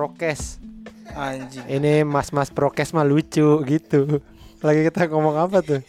[0.00, 0.56] prokes.
[1.12, 1.68] Anjing.
[1.68, 4.24] Ini mas-mas prokes mah lucu gitu.
[4.64, 5.84] Lagi kita ngomong apa tuh?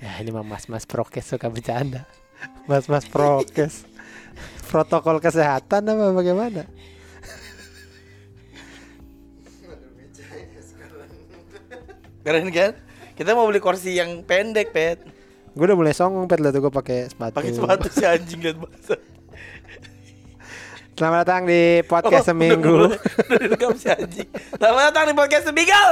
[0.00, 2.08] Ya ini mah mas-mas prokes suka bercanda.
[2.64, 3.84] Mas-mas prokes.
[4.72, 6.64] Protokol kesehatan apa bagaimana?
[12.24, 12.72] Keren kan?
[13.12, 15.04] Kita mau beli kursi yang pendek, Pet.
[15.52, 17.34] Gue udah mulai songong pet lah tuh gue pakai sepatu.
[17.36, 18.96] Pakai sepatu si anjing liat bahasa.
[21.00, 22.92] Selamat datang di podcast seminggu.
[22.92, 24.28] Oh, udah direkam si anjing.
[24.52, 25.84] Selamat datang di podcast seminggu.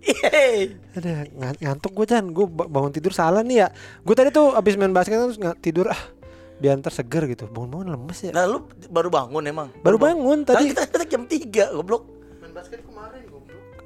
[0.00, 0.72] Yeay.
[0.96, 2.24] Ada ng- ngantuk gue Chan.
[2.32, 3.68] Gue bangun tidur salah nih ya.
[4.00, 6.00] Gue tadi tuh abis main basket terus nggak tidur ah
[6.58, 7.44] biar ntar seger gitu.
[7.44, 8.32] Bangun-bangun lemes ya.
[8.32, 9.68] Nah, lu baru bangun emang?
[9.84, 10.72] Baru bangun Tadi tadi.
[10.72, 12.02] kita, kita jam 3, goblok.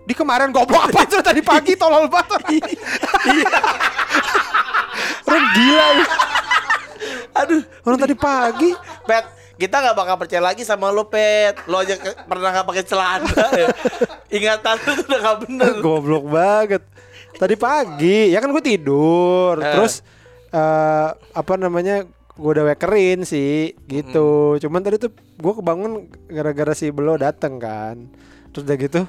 [0.07, 2.39] Di kemarin goblok apa tuh tadi pagi tolol banget.
[5.27, 6.05] Orang gila lu.
[7.35, 8.71] Aduh, Orang tadi pagi.
[9.03, 11.57] Pet, kita nggak bakal percaya lagi sama lo, Pet.
[11.65, 13.45] Lo aja ke- pernah nggak pakai celana.
[13.63, 13.68] ya.
[14.29, 15.73] Ingatan lu tuh udah nggak bener.
[15.85, 16.82] Goblok banget.
[17.32, 19.68] Tadi pagi, ya kan gue tidur, Eh.
[19.71, 20.01] terus
[20.48, 22.04] eh apa namanya?
[22.32, 24.57] Gue udah wekerin sih, gitu.
[24.59, 25.93] Cuman tadi tuh gue kebangun
[26.26, 27.96] gara-gara si Belo dateng kan.
[28.51, 29.01] Terus udah gitu,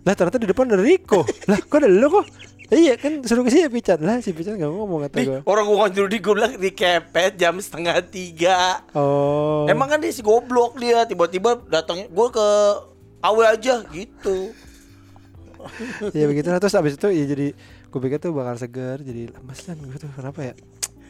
[0.00, 1.24] lah ternyata di depan ada Riko.
[1.44, 2.26] lah kok ada lo kok?
[2.66, 5.38] Iya kan suruh ke sini Pican lah si Pican gak mau ngomong kata gue.
[5.44, 8.80] orang gua ngajur di gue bilang di kepet jam setengah tiga.
[8.92, 9.68] Oh.
[9.68, 12.48] Emang kan dia si goblok dia tiba-tiba datangnya gue ke
[13.20, 14.52] awe aja gitu.
[16.16, 17.46] ya begitu lah terus abis itu ya jadi
[17.88, 20.54] gue pikir tuh bakal segar jadi lemes kan gue tuh kenapa ya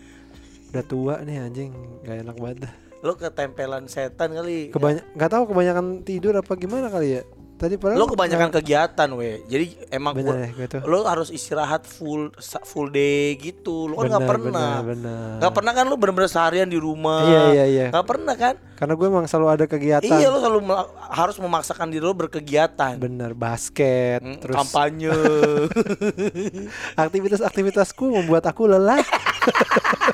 [0.70, 1.70] udah tua nih anjing
[2.02, 2.70] gak enak banget
[3.02, 4.70] Lo ketempelan setan kali.
[4.70, 7.22] kebanyak nggak tahu kebanyakan tidur apa gimana kali ya
[7.54, 9.40] tadi padahal Lo kebanyakan kegiatan weh.
[9.44, 12.28] Jadi emang bener gua- gitu lo harus istirahat full
[12.62, 13.86] full day gitu.
[13.86, 14.70] Lo kan nggak pernah.
[14.80, 15.28] bener, bener.
[15.38, 17.24] Nggak pernah kan lo bener-bener seharian di rumah.
[17.24, 17.86] Iya, iya, iya.
[17.88, 18.56] Nggak pernah kan?
[18.74, 20.60] karena gue emang selalu ada kegiatan Iya lo selalu
[21.08, 22.98] harus memaksakan diri lo berkegiatan.
[22.98, 25.14] bener basket Mm, terus kampanye.
[26.98, 28.98] aktivitas-aktivitasku membuat aku lelah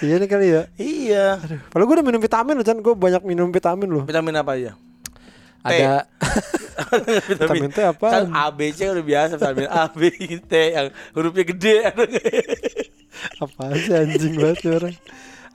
[0.00, 1.26] iya nih kali ya iya.
[1.68, 4.72] Padahal gue udah minum vitamin loh Chan Gue banyak minum vitamin loh Vitamin apa aja?
[5.66, 5.72] T.
[5.82, 6.06] Ada
[7.34, 8.06] Vitamin T apa?
[8.06, 11.76] Kan A B C udah biasa vitamin A B T yang hurufnya gede.
[13.42, 14.94] Apa sih anjing banget tuh orang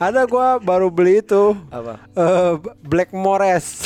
[0.02, 2.02] Ada gue baru beli itu apa?
[2.18, 3.85] eh Blackmores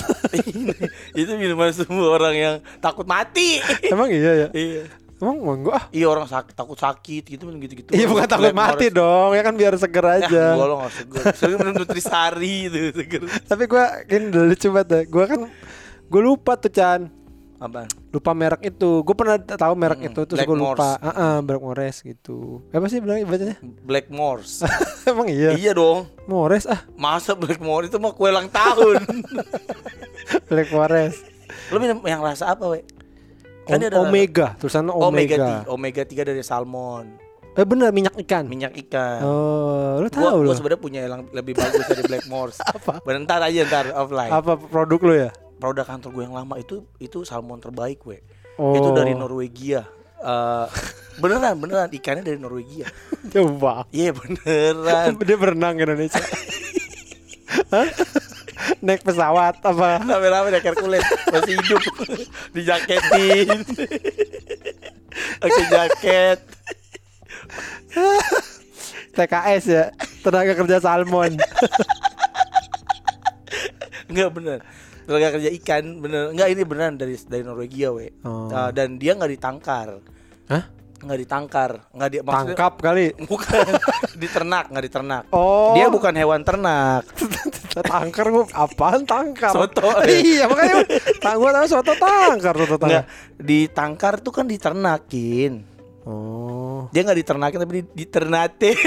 [1.19, 3.59] itu minuman semua orang yang takut mati.
[3.83, 4.49] Emang iya ya?
[4.55, 4.87] iya.
[5.15, 7.87] Emang enggak ah Iya orang sakit takut sakit gitu gitu-gitu.
[7.89, 11.23] Iya bukan takut mati dong Ya kan biar seger Ya, aja gua lo gak seger.
[11.33, 13.21] Sering minum nutrisari itu seger.
[13.41, 15.39] Tapi gue Ini udah lucu banget deh Gue kan
[16.05, 17.07] Gue lupa tuh Chan
[17.55, 17.87] Apa?
[18.11, 22.03] Lupa merek itu Gue pernah tahu merek Mm, itu Terus gue lupa Ah ah, Blackmores
[22.03, 23.55] gitu Apa sih bilang bacanya?
[23.81, 24.67] Blackmores.
[25.07, 26.11] Emang iya iya dong.
[26.25, 28.99] Mores ah Masa Blackmores itu mah kue ulang tahun.
[30.49, 31.23] Blackmores
[31.65, 32.83] Lo minum yang rasa apa, we?
[33.65, 37.05] Dia ada- Omega Tulisannya Omega Omega, 3, Omega 3 dari salmon,
[37.55, 39.23] Eh bener minyak ikan minyak ikan.
[39.23, 42.59] Oh lu tahu gua loh sebenarnya punya yang lebih bagus dari Blackmores.
[42.75, 42.99] Apa?
[42.99, 44.27] Bentar aja ntar offline.
[44.27, 45.31] Apa produk lu ya?
[45.55, 48.19] Produk kantor gue yang lama itu itu salmon terbaik, we.
[48.59, 48.75] Oh.
[48.75, 49.87] Itu dari Norwegia.
[50.19, 50.67] Eh,
[51.23, 52.91] beneran beneran ikannya dari Norwegia.
[53.33, 55.15] Coba Iya beneran.
[55.27, 56.19] Dia berenang ke Indonesia
[57.71, 57.87] Hah?
[58.85, 60.01] Naik pesawat apa?
[60.01, 61.81] Rame-rame naik Hercules masih hidup
[62.55, 63.47] dijaketin.
[65.41, 66.39] Pakai jaket.
[69.15, 69.85] TKS ya
[70.19, 71.39] Tenaga kerja salmon
[74.05, 74.59] Enggak bener.
[75.05, 76.33] Tenaga kerja ikan bener.
[76.33, 78.13] Enggak ini beneran dari dari Norwegia, we.
[78.21, 78.49] Oh.
[78.53, 80.01] Eh, dan dia nggak ditangkar.
[80.95, 83.65] Nggak ditangkar, nggak di maksudnya- Tangkap kali Bukan
[84.15, 85.23] diternak, nggak diternak.
[85.29, 87.03] Oh Dia bukan hewan ternak.
[87.91, 89.51] Tangkar gua Apaan tangkar?
[89.51, 90.15] Soto, ya?
[90.23, 90.75] Iya makanya
[91.19, 93.03] Tang gua tahu soto tangkar Soto tangkar
[93.35, 95.74] ditangkar tuh kan diternakin.
[96.05, 98.77] Oh Dia nggak diternakin tapi di- diternate.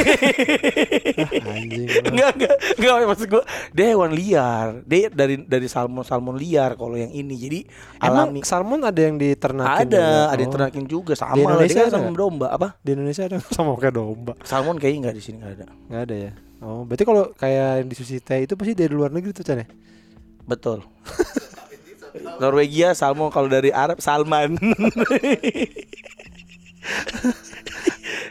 [1.43, 4.67] Anjing enggak, enggak, enggak maksud gua dia hewan liar.
[4.85, 7.35] Dia dari dari salmon-salmon liar kalau yang ini.
[7.35, 7.61] Jadi
[7.99, 8.41] Emang alami.
[8.43, 10.23] salmon ada yang diternakin Ada, juga?
[10.25, 10.55] ada yang Oh.
[10.55, 12.69] ternakin juga sama Di lah Indonesia kan ada sama domba apa?
[12.79, 15.67] Di Indonesia ada sama kayak domba Salmon kayaknya nggak di sini nggak ada.
[15.85, 19.11] Nggak ada ya Oh berarti kalau kayak yang di sushi teh itu pasti dari luar
[19.11, 19.67] negeri tuh Chan ya?
[20.45, 20.87] Betul.
[22.41, 24.55] Norwegia salmon kalau dari Arab salman.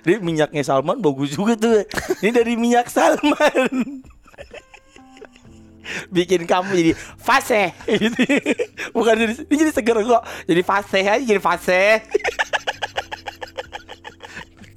[0.07, 1.83] Ini minyaknya salmon bagus juga tuh.
[2.23, 4.01] Ini dari minyak salman.
[6.11, 8.19] Bikin kamu jadi fase gitu.
[8.91, 10.23] Bukan jadi ini jadi seger kok.
[10.47, 11.83] Jadi fase aja jadi fase.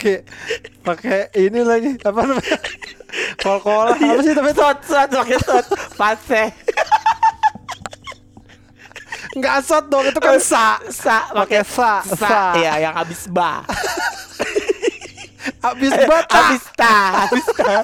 [0.01, 0.23] Kayak
[0.81, 2.59] pakai ini lagi apa namanya?
[3.43, 5.67] Kol-kola apa sih tapi Sot sot pakai sot
[5.99, 6.43] fase.
[9.31, 10.83] Enggak asot dong, itu kan sa.
[10.91, 12.17] Sa Pakai sa, sa.
[12.19, 12.41] sa.
[12.59, 13.63] Iya, yang habis ba.
[15.61, 16.37] Habis bata.
[16.37, 17.77] Habis ta, habis ta.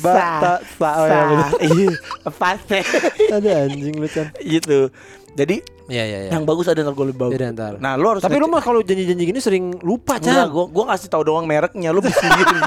[0.00, 0.90] Bata, sa.
[0.96, 1.20] Oh ya.
[1.60, 1.92] Iya,
[2.30, 2.80] fase.
[3.28, 4.32] Ada anjing lu Chan.
[4.40, 4.88] gitu.
[5.34, 6.30] Jadi Iya iya iya.
[6.36, 7.40] yang bagus ada ntar gue lebih bagus.
[7.40, 7.72] Yaudah, ntar.
[7.80, 10.52] Nah, lu harus Tapi lu mah kalau janji-janji gini sering lupa Enggak, Chan.
[10.52, 12.60] gua gua kasih tahu doang mereknya, lu bisa sendiri.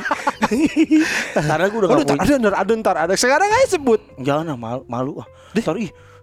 [1.37, 3.13] Karena gua udah ntar, ada ntar ada ntar ada.
[3.13, 4.01] Sekarang aja sebut.
[4.17, 5.27] Jangan malu, malu ah.
[5.53, 5.77] Ntar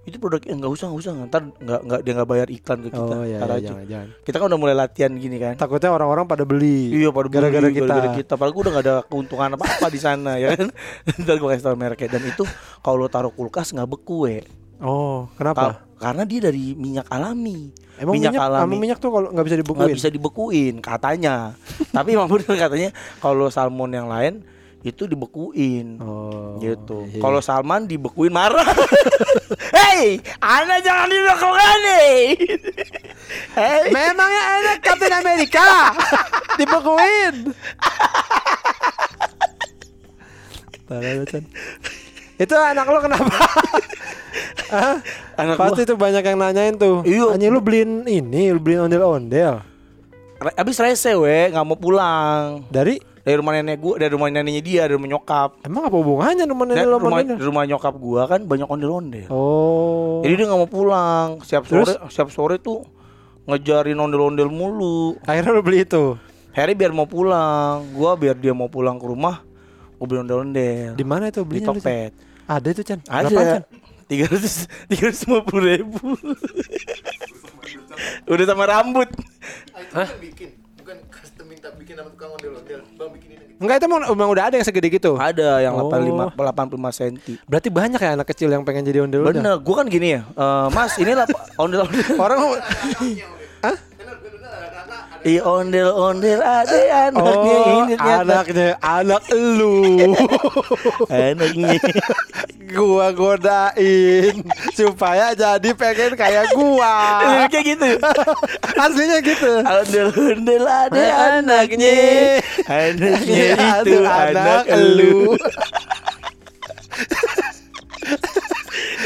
[0.08, 3.14] itu produknya nggak usah nggak usah ntar nggak nggak dia nggak bayar iklan ke kita
[3.14, 3.58] Oh iya, iya aja.
[3.62, 4.08] jangan jangan.
[4.20, 6.90] kita kan udah mulai latihan gini kan Takutnya orang-orang pada beli.
[6.92, 7.84] iya pada beli, gara-gara kita.
[7.84, 10.66] gara-gara kita padahal gua udah gak ada keuntungan apa apa di sana ya kan
[11.20, 12.44] ntar gua kasih tau mereknya dan itu
[12.78, 14.38] kalau lo taruh kulkas nggak beku we
[14.78, 15.58] Oh, kenapa?
[15.74, 19.66] Ka- karena dia dari minyak alami Emang minyak, sama minyak tuh kalau nggak bisa nggak
[19.66, 19.90] dibekuin.
[19.92, 21.58] bisa dibekuin katanya
[21.90, 24.46] tapi emang bener katanya kalau salmon yang lain
[24.80, 26.54] itu dibekuin Oh.
[26.62, 27.10] gitu.
[27.10, 27.18] iya.
[27.18, 28.62] Kalau Salman dibekuin marah.
[29.78, 32.22] Hei, Anda jangan dibekuin nih.
[33.58, 35.66] Hei, Memangnya ada Captain Amerika
[36.54, 37.34] dibekuin.
[42.38, 43.34] Itu anak lo kenapa?
[44.70, 44.96] Hah?
[45.36, 47.02] anak Pasti tuh banyak yang nanyain tuh.
[47.02, 47.34] Iya.
[47.34, 49.60] Hanya lu beliin ini, lu beliin ondel-ondel.
[50.38, 52.62] gua abis rese we, nggak mau pulang.
[52.70, 55.50] Dari Dari rumah nenek gua, dari rumah neneknya dia, dari rumah nyokap.
[55.66, 57.36] emang apa hubungannya Dan nenek lo sama rumah, nenek?
[57.36, 59.26] di rumah nyokap gua kan banyak ondel-ondel.
[59.30, 60.22] Oh.
[60.22, 61.28] Jadi dia nggak mau pulang.
[61.42, 61.86] Siap Terus?
[61.94, 62.86] sore, siap sore tuh
[63.48, 65.16] ngejarin ondel-ondel mulu.
[65.24, 66.18] akhirnya lu beli itu.
[66.52, 69.44] Harry biar mau pulang, gua biar dia mau pulang ke rumah,
[69.96, 71.70] gua beli ondel-ondel Di mana itu di belinya?
[71.70, 71.84] lu, Chan?
[71.84, 72.12] Tokped.
[72.48, 73.00] Ada itu Chan.
[73.06, 73.62] Ada
[74.08, 76.16] tiga ratus tiga ratus lima puluh ribu.
[78.24, 79.08] Udah sama rambut.
[79.92, 80.08] Hah?
[80.18, 80.57] bikin,
[81.68, 82.80] minta bikin sama tukang ondel-ondel.
[82.96, 83.60] Bang bikinin gitu.
[83.60, 85.12] Enggak itu emang, emang udah ada yang segede gitu.
[85.18, 85.92] Ada yang Oh.
[85.92, 87.16] 85 85 cm.
[87.44, 89.42] Berarti banyak ya anak kecil yang pengen jadi ondel-ondel.
[89.44, 90.22] Bener, gua kan gini ya.
[90.24, 91.26] eh, mas, inilah
[91.62, 92.04] ondel-ondel.
[92.16, 92.38] Orang
[95.26, 96.78] Iya ondel-ondel ada
[97.10, 98.22] anaknya Oh, ini ternyata.
[98.22, 99.76] anaknya anak lu.
[101.10, 101.74] Anaknya.
[102.68, 104.44] gua godain
[104.76, 106.94] supaya jadi pengen kayak gua.
[107.48, 107.88] Kayak gitu.
[108.78, 109.52] Aslinya gitu.
[109.64, 111.04] Ondel-ondel ada
[111.40, 111.98] anaknya.
[112.68, 113.46] Anaknya
[113.82, 115.34] itu Anak anak elu.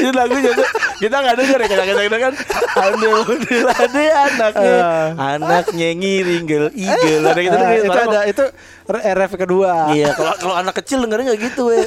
[0.03, 0.65] itu lagu juga
[0.99, 2.33] kita nggak denger ya kita kita kan?
[2.83, 4.75] Ondel ondel ada anaknya
[5.15, 8.43] anaknya ngiring gel igel ada kita Ah, denger itu ada itu
[8.85, 9.71] RF kedua.
[9.89, 11.79] iya kalau kalau anak kecil dengernya nggak gitu we.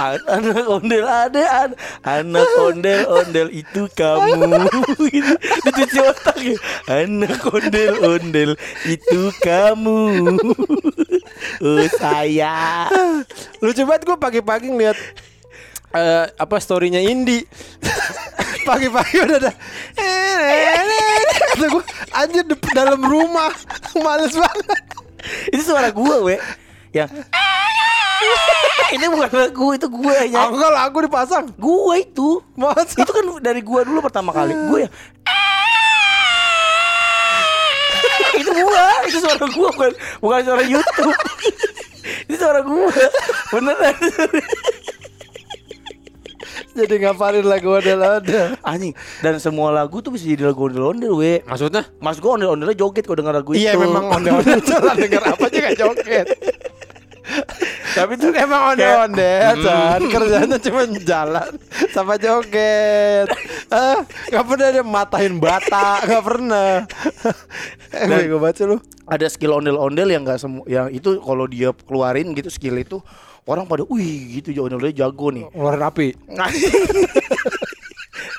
[0.00, 4.48] An- anak ondel ada an- anak ondel ondel itu kamu.
[4.96, 6.56] Gitu dicuci otak ya.
[6.90, 8.50] anak ondel ondel
[8.86, 10.00] itu kamu.
[11.60, 12.88] Oh saya.
[13.58, 14.96] Lucu banget gua pagi-pagi ngeliat
[15.94, 17.42] eh, apa storynya Indi.
[18.68, 19.52] Pagi-pagi udah ada.
[21.50, 21.84] Kata gua
[22.14, 23.50] anjir di dalam rumah.
[23.98, 24.82] Males banget.
[25.50, 26.36] Itu suara gua we.
[26.90, 27.10] Yang
[28.90, 30.50] ini bukan lagu itu gue ya.
[30.50, 31.46] Aku kalau lagu dipasang.
[31.54, 32.42] Gue itu.
[32.58, 32.98] Masa?
[32.98, 34.52] Itu kan dari gua dulu pertama kali.
[34.52, 34.90] Gue ya.
[38.34, 41.16] Itu gua itu suara gua bukan bukan suara YouTube.
[42.26, 42.90] Itu suara gua.
[43.54, 43.96] Beneran
[46.70, 48.54] Jadi ngapalin lagu ondel-ondel?
[48.62, 51.42] Anjing dan semua lagu tuh bisa jadi lagu ondel-ondel we.
[51.42, 51.82] Maksudnya?
[51.98, 53.82] mas gua ondel-ondelnya joget kalau denger lagu Iya itu.
[53.82, 56.26] memang ondel-ondel Jalan denger apa juga joget.
[57.90, 61.50] Tapi tuh Emang ondel-ondel Chan Kerjanya cuma jalan
[61.90, 63.30] Sama joget.
[63.70, 66.86] Ah, Gak pernah dia matahin bata Gak pernah.
[67.94, 68.78] Eh gue baca lu.
[69.06, 73.02] ada skill ondel-ondel yang enggak semua yang itu kalau dia keluarin gitu skill itu
[73.50, 76.06] orang pada wih gitu ya ondel-ondel jago nih Ngeluarin api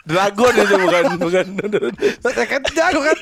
[0.01, 1.45] Dragon itu bukan bukan.
[2.25, 3.17] Kan jago kan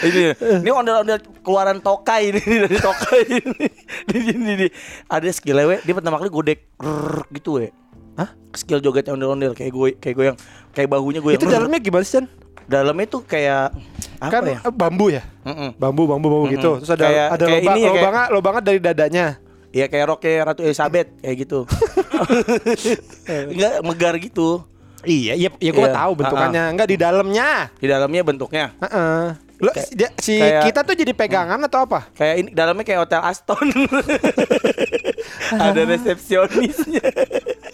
[0.00, 3.66] ini ini ondel-ondel keluaran tokai ini dari tokai ini.
[4.08, 4.66] Di sini di
[5.06, 6.64] ada skill we dia pertama kali godek
[7.36, 7.68] gitu we.
[8.16, 8.32] Hah?
[8.56, 10.36] Skill jogetnya ondel-ondel kayak gue kayak goyang
[10.72, 12.26] kayak bahunya gue Itu dalamnya gimana sih Chan?
[12.70, 13.74] dalamnya tuh kayak
[14.20, 14.58] apa Kan ya?
[14.60, 15.70] eh, bambu ya Mm-mm.
[15.74, 18.62] Bambu bambu bambu gitu Terus ada Kayak- ada kayak lubang, ini ya, kayak- lubangnya, lubangnya
[18.62, 19.26] dari dadanya
[19.70, 21.62] Iya kayak roknya Ratu Elizabeth kayak gitu.
[23.50, 24.66] Enggak megar gitu.
[25.00, 25.94] Iya iya iya gue Iya.
[25.94, 29.22] tahu bentukannya Enggak di dalamnya Di dalamnya bentuknya Heeh.
[29.56, 32.08] Lo, Kayak- dia- si kayak- kita tuh jadi pegangan atau apa?
[32.12, 33.60] kayak ini dalamnya kayak hotel Aston.
[35.54, 37.04] Ada resepsionisnya.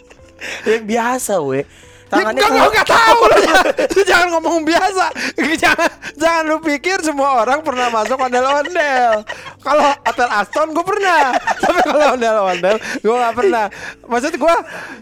[0.67, 1.62] Yang biasa we.
[2.07, 3.39] Tangannya ya, enggak, enggak tahu lu,
[4.11, 5.05] jangan- ngomong biasa.
[5.63, 9.27] jangan jangan lu pikir semua orang pernah masuk ondel-ondel.
[9.59, 13.65] Kalau hotel Aston gue pernah, tapi kalau ondel-ondel gue nggak pernah.
[14.05, 14.55] Maksud gue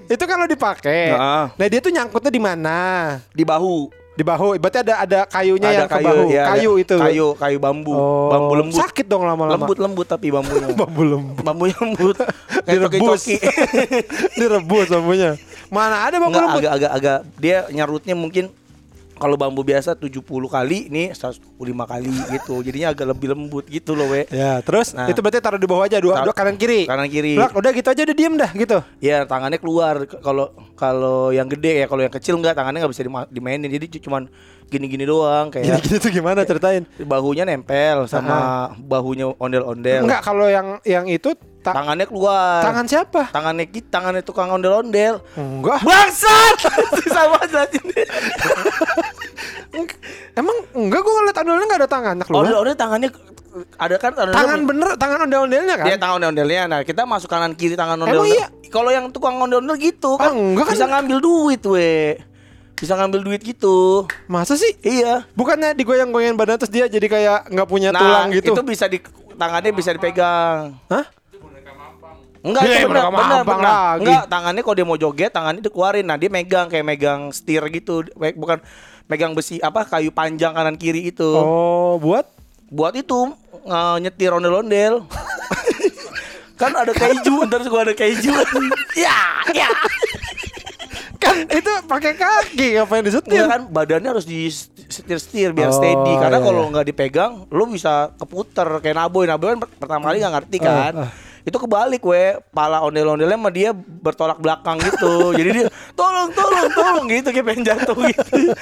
[0.06, 1.12] itu kan lo dipakai.
[1.12, 1.44] Heeh.
[1.52, 2.78] Nah dia tuh nyangkutnya di mana?
[3.30, 3.92] di bahu.
[4.14, 4.54] Di bahu.
[4.56, 6.26] Berarti ada ada kayunya yang ke kayu, bahu.
[6.30, 6.94] ya, ada kayu itu.
[6.94, 7.90] Kayu, kayu bambu.
[7.90, 8.78] Oh, Bambu lembut.
[8.78, 9.58] Sakit dong lama-lama.
[9.58, 10.70] Lembut lembut tapi bambunya.
[10.70, 11.42] Bambu lembut.
[11.42, 12.16] Bambunya lembut.
[12.62, 13.22] Kayak Direbus.
[14.38, 15.34] Direbus bambunya.
[15.68, 16.60] Mana ada bambu Enggak lembut?
[16.62, 18.44] agak-agak agak dia nyarutnya mungkin
[19.14, 21.38] kalau bambu biasa 70 kali nih 105
[21.86, 22.60] kali gitu.
[22.60, 24.26] Jadinya agak lebih lembut gitu loh, we.
[24.28, 25.06] Ya, terus Nah.
[25.06, 26.82] itu berarti taruh di bawah aja dua, dua kanan kiri.
[26.84, 27.38] Kanan kiri.
[27.38, 28.78] Udah, udah gitu aja udah diem dah gitu.
[28.98, 33.02] Ya tangannya keluar kalau kalau yang gede ya kalau yang kecil enggak tangannya nggak bisa
[33.02, 34.26] dima- dimainin jadi cu- cuman
[34.74, 36.82] gini-gini doang kayak Gini-gini tuh gimana ceritain?
[36.98, 38.36] bahunya nempel sama
[38.76, 40.02] bahunya ondel-ondel.
[40.02, 42.60] Enggak kalau yang yang itu ta- Tangannya keluar.
[42.60, 43.30] tangan siapa?
[43.30, 45.22] tangannya kita tangannya tukang ondel-ondel.
[45.32, 45.78] Enggak.
[45.80, 46.56] Bangsat.
[47.14, 47.62] Sama aja.
[50.34, 52.40] Emang enggak gua ngeliat ondel-ondelnya enggak ada tangannya keluar.
[52.42, 53.08] Ondel-ondel tangannya
[53.76, 55.86] ada kan ondel-ondel- Tangan bener, tangan ondel-ondelnya kan?
[55.86, 56.62] Dia tangan ondel-ondelnya.
[56.66, 58.34] Nah, kita masuk kanan kiri tangan Emang ondel-ondel.
[58.34, 58.46] iya?
[58.66, 60.74] Kalau yang tukang ondel-ondel gitu Ah, kan enggak kan?
[60.74, 62.18] bisa ngambil duit, we.
[62.84, 64.04] Bisa ngambil duit gitu.
[64.28, 64.76] Masa sih?
[64.78, 65.24] Iya.
[65.32, 68.52] Bukannya digoyang-goyang badan terus dia jadi kayak nggak punya Nah, tulang gitu?
[68.52, 69.00] itu bisa di
[69.34, 70.76] tangannya bisa dipegang.
[70.86, 71.08] Hah?
[72.44, 73.64] Enggak, Dia itu benar, mereka benar, benar.
[73.64, 74.00] lagi.
[74.04, 76.04] Enggak, tangannya kalau dia mau joget, tangannya dikeluarin.
[76.04, 78.04] Nah, dia megang kayak megang setir gitu.
[78.12, 78.60] Bukan
[79.08, 81.24] megang besi apa kayu panjang kanan kiri itu.
[81.24, 82.28] Oh, buat
[82.66, 83.32] Buat itu
[83.64, 85.08] nge- nyetir ondel-ondel.
[86.60, 88.28] kan ada keju, ntar gua ada keju.
[88.98, 89.68] ya, ya.
[91.24, 93.44] Kan itu pakai kaki ngapain Enggak disetir?
[93.44, 94.46] kan badannya harus di
[94.84, 96.70] setir-setir biar Oh, steady karena iya, kalau iya.
[96.70, 100.92] nggak dipegang lu bisa keputer kayak Naboy Naboy kan per- pertama kali nggak ngerti kan
[100.94, 101.10] Ah, ah.
[101.44, 107.06] Itu kebalik we pala ondel-ondelnya sama dia bertolak belakang gitu jadi dia tolong tolong tolong
[107.06, 108.24] gitu kayak pengen jatuh gitu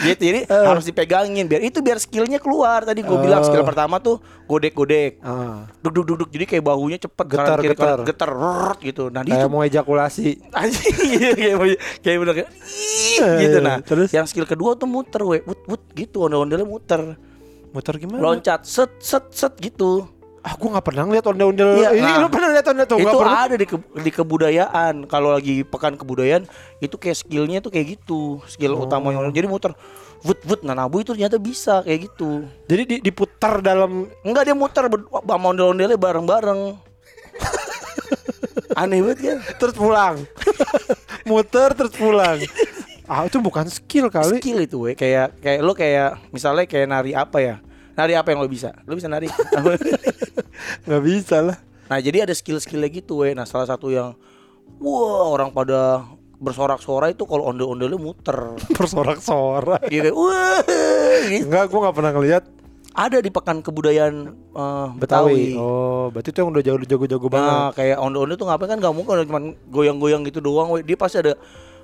[0.00, 0.66] gitu jadi Eh.
[0.66, 3.46] harus dipegangin biar itu biar skillnya keluar tadi gue bilang Oh.
[3.46, 6.30] skill pertama tuh godek-godek Ah, duk duk duk duk.
[6.30, 7.86] jadi kayak bahunya cepet Getar, kanan kiri, getar.
[7.94, 10.28] kanan, getar rrrt, gitu nah dia kayak mau ejakulasi.
[10.50, 11.56] Anjing iya, kayak
[12.00, 13.76] kayak bener kayak "Ih," gitu nah.
[13.80, 14.08] Terus?
[14.10, 17.14] yang skill kedua tuh muter we, wut wut gitu ondel-ondelnya muter.
[17.70, 18.18] Motor gimana?
[18.20, 20.02] Loncat set set set gitu.
[20.40, 21.70] Ah, nggak pernah ngeliat ondel-ondel.
[21.76, 22.24] Iya, Ini nah.
[22.24, 22.96] lu pernah lihat ondel tuh?
[22.96, 23.44] itu pernah.
[23.44, 25.04] ada di ke- di kebudayaan.
[25.04, 28.40] Kalau lagi pekan kebudayaan itu kayak skillnya tuh kayak gitu.
[28.46, 28.88] Skill Oh.
[28.88, 29.76] utamanya jadi muter
[30.20, 32.48] wut wut nah nabu itu ternyata bisa kayak gitu.
[32.64, 36.60] Jadi di- diputar dalam Enggak dia muter sama ondel-ondelnya bareng-bareng.
[38.80, 39.38] Aneh banget kan?
[39.58, 40.16] terus pulang.
[41.28, 42.38] Muter terus pulang.
[43.04, 44.38] Ah, itu bukan skill kali.
[44.38, 47.56] skill itu we kayak kayak lo kayak misalnya kayak nari apa ya
[47.92, 49.26] nari apa yang lo bisa lo bisa nari?
[50.82, 51.58] Nggak bisa lah.
[51.86, 54.14] nah jadi ada skill skillnya gitu we nah salah satu yang
[54.78, 59.86] wah orang pada bersorak-sorai itu kalau ondel-ondelnya muter Bersorak-sorak.
[59.86, 60.62] dia kayak wah
[61.26, 61.44] gitu.
[61.44, 62.44] Enggak, gua nggak pernah ngeliat
[62.90, 64.14] ada di pekan kebudayaan
[64.50, 65.30] eh, Betawi.
[65.30, 67.52] Betawi, Oh, berarti itu yang udah jago-jago banget.
[67.54, 71.38] Nah, kayak ondel-ondel tuh ngapain kan nggak mungkin cuma goyang-goyang gitu doang, dia pasti ada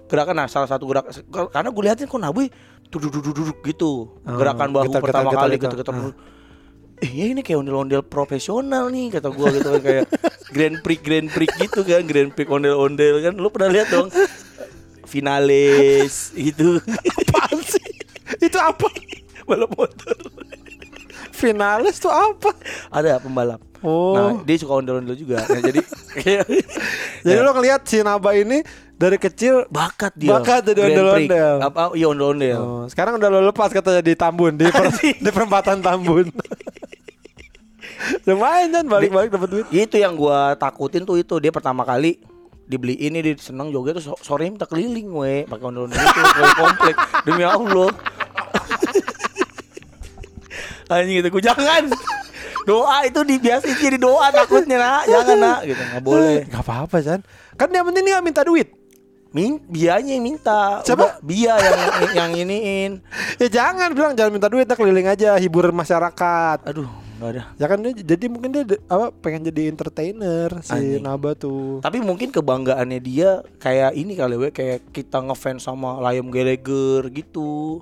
[0.07, 0.35] gerakan.
[0.35, 1.07] Nah, salah satu gerak
[1.53, 2.51] karena gue liatin kok Nabi
[2.89, 5.93] duduk duduk gitu, Ah, gerakan bahu pertama getar, kali getar, gitu-gitu.
[6.97, 10.05] Eh, ya ini kayak ondel-ondel profesional nih kata gua gitu kan kayak
[10.49, 13.35] Grand Prix Grand Prix gitu kan, Grand Prix ondel-ondel kan.
[13.35, 14.09] Lu pernah lihat dong?
[15.05, 16.81] Finalis itu
[17.29, 17.85] Apaan sih?
[18.39, 18.89] Itu apa?
[19.47, 20.17] balap motor.
[21.31, 22.51] Finalis tuh apa?
[22.89, 23.63] Ada pembalap.
[23.79, 24.17] Oh.
[24.17, 25.45] Nah, dia suka ondel-ondel juga.
[25.47, 25.81] Nah, jadi
[26.17, 26.45] kayak
[27.27, 27.43] Jadi Ya.
[27.43, 28.63] lo ngeliat si Naba ini
[28.93, 30.33] dari kecil bakat dia.
[30.33, 31.55] Bakat jadi ondel-ondel.
[31.61, 31.93] Apa?
[31.93, 32.59] Iya ondel-ondel.
[32.59, 36.27] Oh, sekarang udah lo lepas katanya di Tambun di, per- di perempatan Tambun.
[38.29, 39.67] Lumayan kan balik-balik dapat duit.
[39.73, 42.21] Itu yang gua takutin tuh itu dia pertama kali
[42.67, 46.97] dibeli ini dia seneng joget so- sore minta keliling we pakai ondel-ondel itu we komplek
[47.23, 47.91] demi Allah.
[50.87, 51.83] Anjing gitu, gua jangan.
[52.67, 56.43] Doa itu dibiasain jadi doa takutnya nak, jangan nak gitu nggak boleh.
[56.51, 57.21] Gak apa-apa Chan.
[57.55, 58.75] Kan yang penting dia minta duit.
[59.31, 60.83] Min, bianya yang minta.
[60.83, 61.21] Siapa?
[61.21, 61.79] Udah, Bia yang
[62.15, 62.93] yang iniin.
[63.43, 66.65] Ya jangan bilang jangan minta duit, keliling aja hibur masyarakat.
[66.67, 67.43] Aduh, nggak ada.
[67.57, 71.01] Ya kan dia jadi mungkin dia de- apa pengen jadi entertainer si Anjing.
[71.01, 71.81] Naba tuh.
[71.81, 77.81] Tapi mungkin kebanggaannya dia kayak ini kali we kayak kita ngefans sama Liam Gallagher gitu.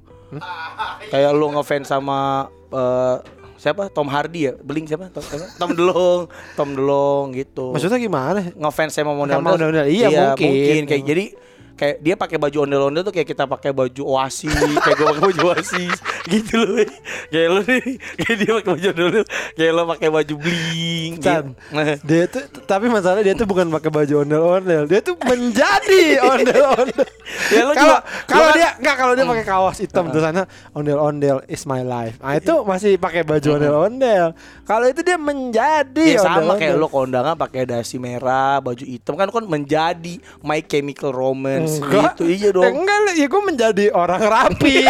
[1.10, 3.16] Kayak lu ngefans sama eh,
[3.54, 3.90] siapa?
[3.90, 4.52] Tom Hardy ya?
[4.58, 5.10] Beling siapa?
[5.10, 5.46] Tom, siapa?
[5.56, 6.20] Tom DeLong,
[6.54, 7.70] Tom DeLong gitu.
[7.70, 8.40] Maksudnya gimana?
[8.50, 10.84] ngefans sama Sama model ondel-ondel, iya, mungkin.
[10.86, 11.24] kayak jadi
[11.74, 15.40] kayak dia pakai baju ondel-ondel tuh kayak kita pakai baju oasis kayak gue pakai baju
[15.54, 15.96] oasis
[16.30, 16.86] gitu loh
[17.28, 17.82] kayak lo nih
[18.22, 19.08] kayak dia pakai baju ondel
[19.58, 21.44] kayak lo pakai baju bling Chan.
[21.44, 21.74] gitu.
[21.74, 26.02] Nah, Dia tuh tapi masalahnya dia tuh bukan pakai baju ondel-ondel, dia tuh menjadi
[26.32, 27.06] ondel-ondel.
[27.50, 27.62] Ya,
[28.28, 32.16] Kalau dia enggak kalau dia pakai kaos hitam di sana ondel-ondel is my life.
[32.20, 34.32] Ah itu masih pakai baju ondel-ondel.
[34.64, 36.60] Kalau itu dia menjadi ya sama ondel-ondel.
[36.60, 40.14] kayak lo kondangan pakai dasi merah baju hitam kan kan menjadi
[40.44, 42.14] My Chemical Romance Enggak.
[42.14, 44.76] gitu iya Ya, dong enggak, ya gue menjadi orang rapi.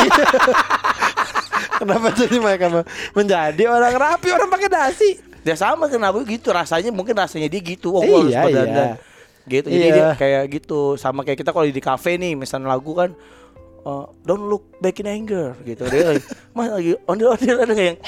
[1.74, 5.10] Kenapa jadi mereka me- menjadi orang rapi orang pakai dasi?
[5.42, 7.92] Ya sama kenapa gitu rasanya mungkin rasanya dia gitu.
[7.92, 8.88] Oh gua harus Iya, iya.
[9.44, 9.68] Gitu.
[9.68, 9.92] Jadi Iya.
[9.92, 13.12] dia kayak gitu sama kayak kita kalau di kafe nih misalnya lagu kan
[13.82, 15.84] eh, don't look back in anger gitu.
[15.84, 17.98] Dia lagi mas lagi ondel-ondel ada nggak yang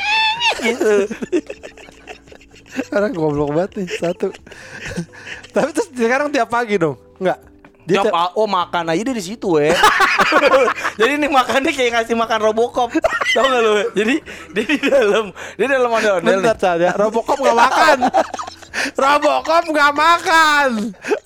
[0.65, 0.93] gitu.
[2.89, 4.27] Orang goblok banget nih satu.
[5.51, 6.97] Tapi terus sekarang tiap pagi dong?
[7.17, 7.41] Enggak.
[7.87, 9.71] Dia tiap- oh makan aja dia di situ ya.
[10.99, 12.91] Jadi ini makannya kayak ngasih makan Robocop.
[13.31, 13.75] Tahu gak lu?
[13.95, 14.15] Jadi
[14.51, 15.25] dia di dalam,
[15.55, 16.61] dia di dalam ondel-ondel Bentar nih.
[16.61, 16.93] Chan, ya.
[16.99, 17.99] Robocop gak makan.
[19.07, 20.69] Robocop gak makan.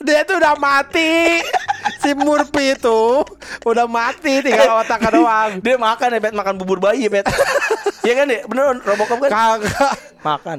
[0.05, 1.41] Dia tuh udah mati.
[2.05, 3.25] Si Murphy itu
[3.65, 5.51] udah mati tinggal otaknya doang.
[5.65, 7.27] Dia makan ya, Bet, makan bubur bayi ya, Bet.
[8.01, 9.29] Iya kan deh, bener Robocop kan?
[9.29, 9.93] Kagak.
[10.25, 10.59] Makan.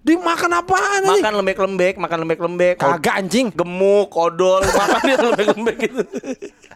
[0.00, 1.20] Dia makan apaan anjing?
[1.20, 2.74] Makan lembek-lembek, makan lembek-lembek.
[2.76, 3.52] Kagak anjing.
[3.52, 6.02] gemuk, odol, makan dia lembek-lembek gitu.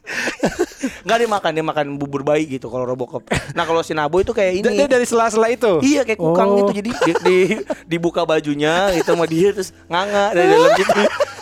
[1.04, 3.24] Enggak dia makan, dia makan bubur bayi gitu kalau Robocop.
[3.52, 4.76] Nah, kalau si Nabo itu kayak ini.
[4.76, 5.80] dia dari sela-sela itu.
[5.80, 6.56] Iya kayak kukang Oh.
[6.60, 10.92] gitu jadi di, di- dibuka bajunya gitu sama dia terus nganga dari dalam gitu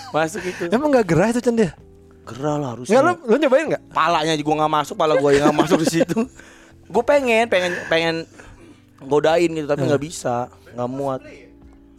[0.09, 1.75] masuk gitu Emang gak gerah itu Chan dia?
[2.23, 3.83] gerah lah harusnya Enggak lu, lu nyobain gak?
[3.91, 6.19] palanya juga nggak masuk pala gue yang nggak masuk di situ
[6.85, 8.17] gue pengen pengen pengen
[9.01, 11.19] godain gitu tapi nggak bisa nggak muat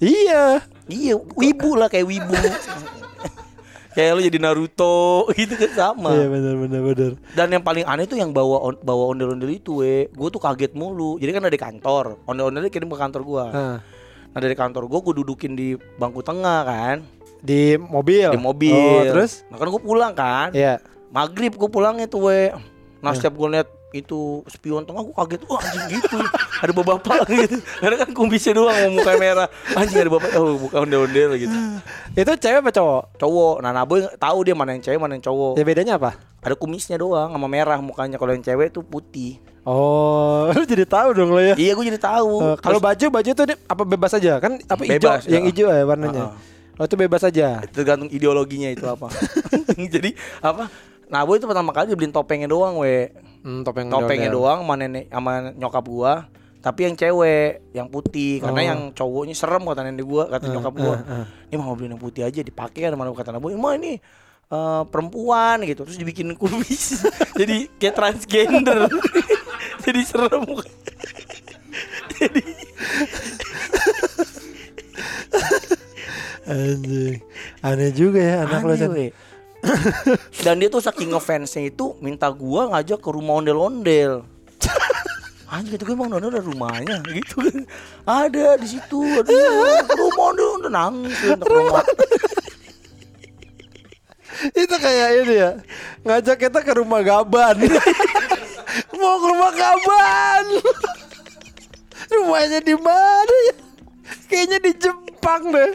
[0.03, 0.43] Iya.
[0.91, 2.35] iya wibu lah kayak wibu.
[3.93, 4.97] Kayak lu jadi Naruto
[5.37, 6.17] gitu kan sama.
[6.17, 7.11] Iya benar benar benar.
[7.37, 10.09] dan yang paling aneh tuh yang bawa on- bawa ondel-ondel itu we.
[10.09, 11.21] Gue tuh kaget mulu.
[11.21, 12.17] Jadi kan ada di kantor.
[12.25, 13.77] Ondel-ondelnya kirim ke kantor gue Nah,
[14.33, 17.05] nah dari kantor gue gue dudukin di bangku tengah kan.
[17.37, 18.33] Di mobil.
[18.33, 18.73] di mobil.
[18.73, 19.45] Oh, terus?
[19.53, 20.49] nah kan gue pulang kan.
[20.57, 20.81] Iya.
[21.13, 22.49] maghrib gue pulangnya tuh we.
[23.05, 26.17] Nah setiap gue liat itu spion tengah gue kaget wah anjing gitu
[26.63, 27.57] ada bapak-bapak gitu.
[27.61, 29.47] Karena kan kumisnya doang mau muka merah.
[29.75, 31.57] Anjing ada bapak oh buka ondel-ondel gitu.
[32.19, 33.03] Itu cewek apa cowok?
[33.19, 33.55] cowok.
[33.61, 35.59] Nah naboy tahu dia mana yang cewek mana yang cowok.
[35.59, 36.15] Ya bedanya apa?
[36.43, 38.19] ada kumisnya doang sama merah mukanya.
[38.19, 39.39] Kalau yang cewek tuh putih.
[39.63, 41.55] Oh, lu jadi tahu dong lo ya.
[41.55, 42.51] iya gue jadi tahu.
[42.51, 44.43] Eh, kalau baju baju tuh dia apa bebas aja?
[44.43, 44.99] Kan apa hijau?
[44.99, 45.49] Bebas, yang ya.
[45.51, 46.35] hijau ya warnanya.
[46.75, 47.63] Oh itu bebas aja.
[47.71, 49.07] tergantung ideologinya itu apa.
[49.95, 50.67] Jadi apa?
[51.07, 53.07] Naboy itu pertama kali dibeliin topengnya doang we
[53.43, 56.13] Hmm, topeng topengnya doang sama nenek sama nyokap gua.
[56.57, 58.39] Tapi yang cewek yang putih.
[58.39, 58.67] Karena Oh.
[58.71, 60.95] yang cowoknya serem kata nenek gua kata nyokap gua.
[60.97, 61.25] eh, eh.
[61.47, 63.99] ini mau beliin yang putih aja dipakai kan mana kata Naboy mah ini
[64.47, 65.83] eh, perempuan gitu.
[65.83, 67.03] Terus dibikin kumis.
[67.39, 68.87] Jadi kayak transgender.
[69.83, 70.47] Jadi serem.
[72.13, 72.43] Jadi
[76.43, 77.17] Anjing.
[77.63, 78.91] Aneh juga ya anak lo aneh, Chan.
[80.43, 84.27] dan dia tuh saking ngefansnya itu minta gua ngajak ke rumah ondel-ondel
[85.53, 87.61] Anjing gitu gue emang Nono ada rumahnya gitu kan.
[88.09, 89.05] Ada di situ.
[89.05, 91.85] Aduh, rumah ondel-ondel nangis gue untuk rumah.
[94.65, 95.51] Itu kayak ini ya.
[96.01, 97.69] Ngajak kita ke rumah Gaban.
[98.97, 100.45] Mau ke rumah Gaban.
[102.09, 103.55] Rumahnya di mana ya?
[104.33, 105.71] Kayaknya di Jepang deh.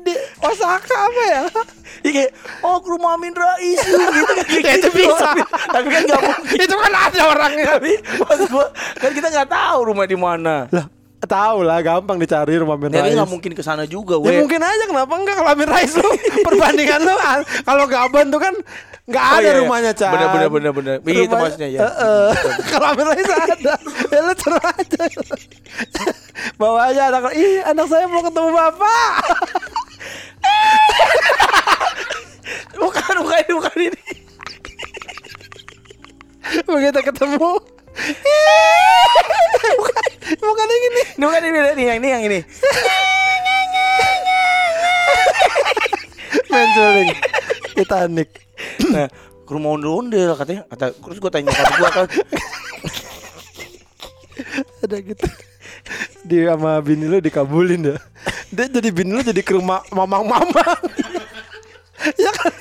[0.00, 1.42] Di Osaka apa ya?
[2.00, 5.08] Iya kayak oh ke rumah Amin Rais gitu kan Ya, itu gitu.
[5.08, 5.30] bisa.
[5.70, 6.56] Tapi kan nggak mungkin.
[6.58, 7.64] Itu kan ada orangnya.
[7.76, 10.68] Tapi maksud gua kan kita nggak tahu rumah di mana.
[10.68, 10.86] Lah,
[11.24, 13.16] tahu lah gampang dicari rumah Amin Tapi Rais.
[13.16, 14.44] nggak mungkin ke sana juga, Ya we.
[14.44, 16.04] mungkin aja kenapa enggak kalau Amin Rais lu
[16.46, 18.52] perbandingan lu ah, kalau Gaban tuh kan
[19.04, 19.60] nggak Oh, ada iya, iya.
[19.60, 20.12] rumahnya Chan.
[20.12, 20.96] Bener, bener, bener, bener.
[21.04, 21.80] Iya, itu maksudnya, ya.
[21.80, 22.28] Heeh.
[22.68, 23.74] kalau Amin Rais ada,
[24.04, 25.04] ya lu aja.
[26.54, 29.12] Bawa aja anak ih anak saya mau ketemu bapak.
[36.84, 37.64] Begitu ketemu
[39.80, 40.04] bukan,
[40.44, 41.02] bukan yang ini.
[41.16, 42.38] Ini bukan ini, ini yang ini, yang ini.
[46.52, 47.10] Menculing
[47.72, 48.28] Titanic.
[48.92, 49.08] Nah,
[49.48, 50.68] ke rumah ondel-ondel katanya.
[50.68, 52.06] Kata, terus gua tanya nyokap gua kan.
[54.84, 55.24] ada gitu
[56.28, 57.96] di sama bini lu dikabulin ya
[58.52, 60.80] dia jadi bini lu jadi ke rumah mamang-mamang
[62.20, 62.52] ya kan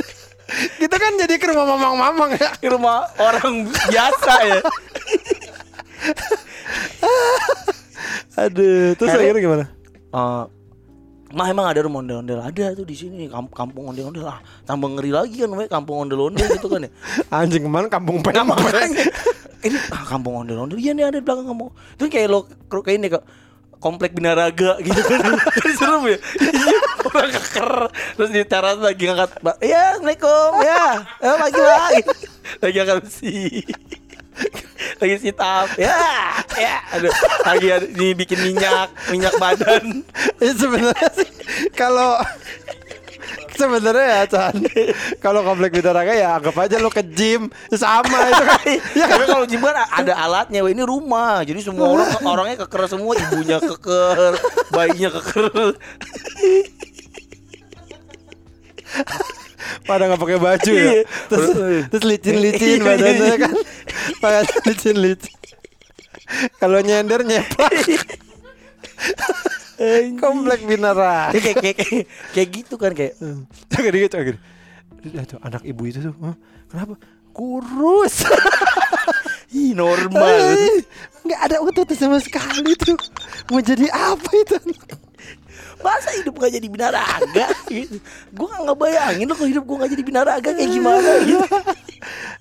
[0.79, 2.49] kita kan jadi ke rumah mamang-mamang ya.
[2.57, 4.59] Ke rumah orang biasa ya.
[8.33, 9.65] aduh terus Akhirnya- gimana?
[10.13, 10.43] Eh,
[11.33, 13.25] Mah emang ada rumah ondel-ondel ada tuh di sini.
[13.25, 14.21] Kamp- kampung ondel-ondel.
[14.29, 14.37] Ah
[14.69, 16.89] tambah ngeri lagi kan we, kampung ondel-ondel gitu kan ya.
[17.41, 18.37] Anjing ke mana kampung pempek.
[19.65, 20.77] ini ah, kampung ondel-ondel.
[20.77, 21.73] Iya nih ada di belakang kampung.
[21.97, 23.25] Itu kayak lo kayak ini kok
[23.81, 25.33] komplek binaraga gitu kan.
[25.81, 26.17] Serem ya
[27.09, 27.71] orang keker.
[28.17, 29.31] Terus di teras lagi ngangkat
[29.63, 30.85] ya assalamualaikum ya.
[31.19, 32.01] Ya lagi lagi.
[32.59, 33.37] Lagi angkat besi.
[34.97, 35.97] Lagi sit up ya
[36.57, 36.77] ya.
[36.97, 37.13] Aduh
[37.45, 40.01] lagi ini bikin minyak minyak badan.
[40.41, 41.29] Ya, sebenarnya sih
[41.77, 42.17] kalau
[43.53, 44.55] sebenarnya ya Chan
[45.23, 48.61] kalau komplek bidaraga ya anggap aja lo ke gym sama itu kan.
[48.93, 49.09] Ya.
[49.09, 51.41] Tapi kalau gym kan ada alatnya ini rumah.
[51.45, 54.37] Jadi semua orang orangnya keker semua ibunya keker
[54.73, 55.77] bayinya keker
[59.87, 61.01] pada nggak pakai baju ya Iya.
[61.29, 61.47] terus
[61.89, 62.85] terus licin licin Iya.
[62.85, 63.55] badannya kan
[64.21, 65.33] pakai licin licin
[66.57, 67.71] kalau nyender nyeplak
[70.15, 73.13] komplek binara Ya, kayak, kayak, kayak, kayak gitu kan kayak
[73.67, 74.39] coba gini.
[75.03, 76.35] Lihat tuh, anak ibu itu tuh, "Hah?
[76.71, 76.95] kenapa?
[77.35, 78.23] Kurus.
[79.51, 80.55] ih normal
[81.27, 82.95] Nggak ada ototnya sama sekali tuh.
[83.51, 84.55] Mau jadi apa itu?
[85.83, 87.99] Masa hidup gak jadi binaraga gitu.
[88.31, 91.45] gue gak ngebayangin lo kalau hidup gue gak jadi binaraga kayak gimana gitu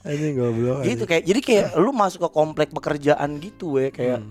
[0.02, 0.78] Ini goblok.
[0.83, 4.22] gitu kayak jadi kayak lu masuk ke komplek pekerjaan gitu we kayak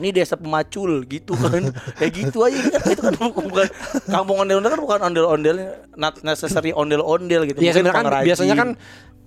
[0.00, 1.68] ini desa pemacul gitu kan
[2.00, 3.66] kayak gitu aja kan, itu kan bukan,
[4.08, 5.56] kampung ondel-ondel kan bukan ondel-ondel
[6.00, 8.26] not necessary ondel-ondel gitu Mungkin sebenarnya kan pengrajin.
[8.32, 8.68] biasanya kan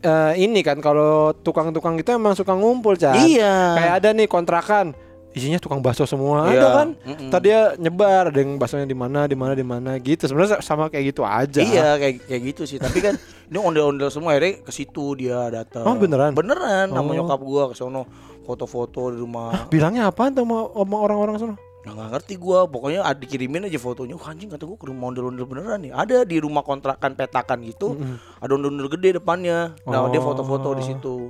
[0.02, 3.14] eh, ini kan kalau tukang-tukang itu emang suka ngumpul Chan.
[3.14, 3.78] Iya.
[3.78, 4.98] Kayak ada nih kontrakan
[5.36, 6.58] isinya tukang bakso semua Iya.
[6.58, 6.88] ada kan.
[7.04, 7.30] Mm-mm.
[7.30, 10.26] Tadi dia nyebar ada yang baksonya di mana di mana di mana gitu.
[10.26, 11.60] Sebenarnya sama kayak gitu aja.
[11.60, 13.20] Iya kayak kayak gitu sih tapi kan
[13.52, 15.84] ini ondel-ondel semua akhirnya ke situ dia datang.
[15.84, 16.32] Oh, beneran?
[16.34, 17.14] Beneran sama Oh.
[17.14, 18.08] nyokap gua ke sono
[18.42, 19.68] foto-foto di rumah.
[19.68, 21.56] Bilangnya tuh sama, sama orang-orang sana?
[21.86, 24.18] Nah, nggak ngerti gua pokoknya ada dikirimin aja fotonya.
[24.18, 25.94] Wah, anjing kata gua ke rumah ondel-ondel beneran nih.
[25.94, 27.94] Ada di rumah kontrakan petakan gitu.
[28.40, 29.78] Ada ondel-ondel gede depannya.
[29.86, 31.30] Nah, dia foto-foto di situ.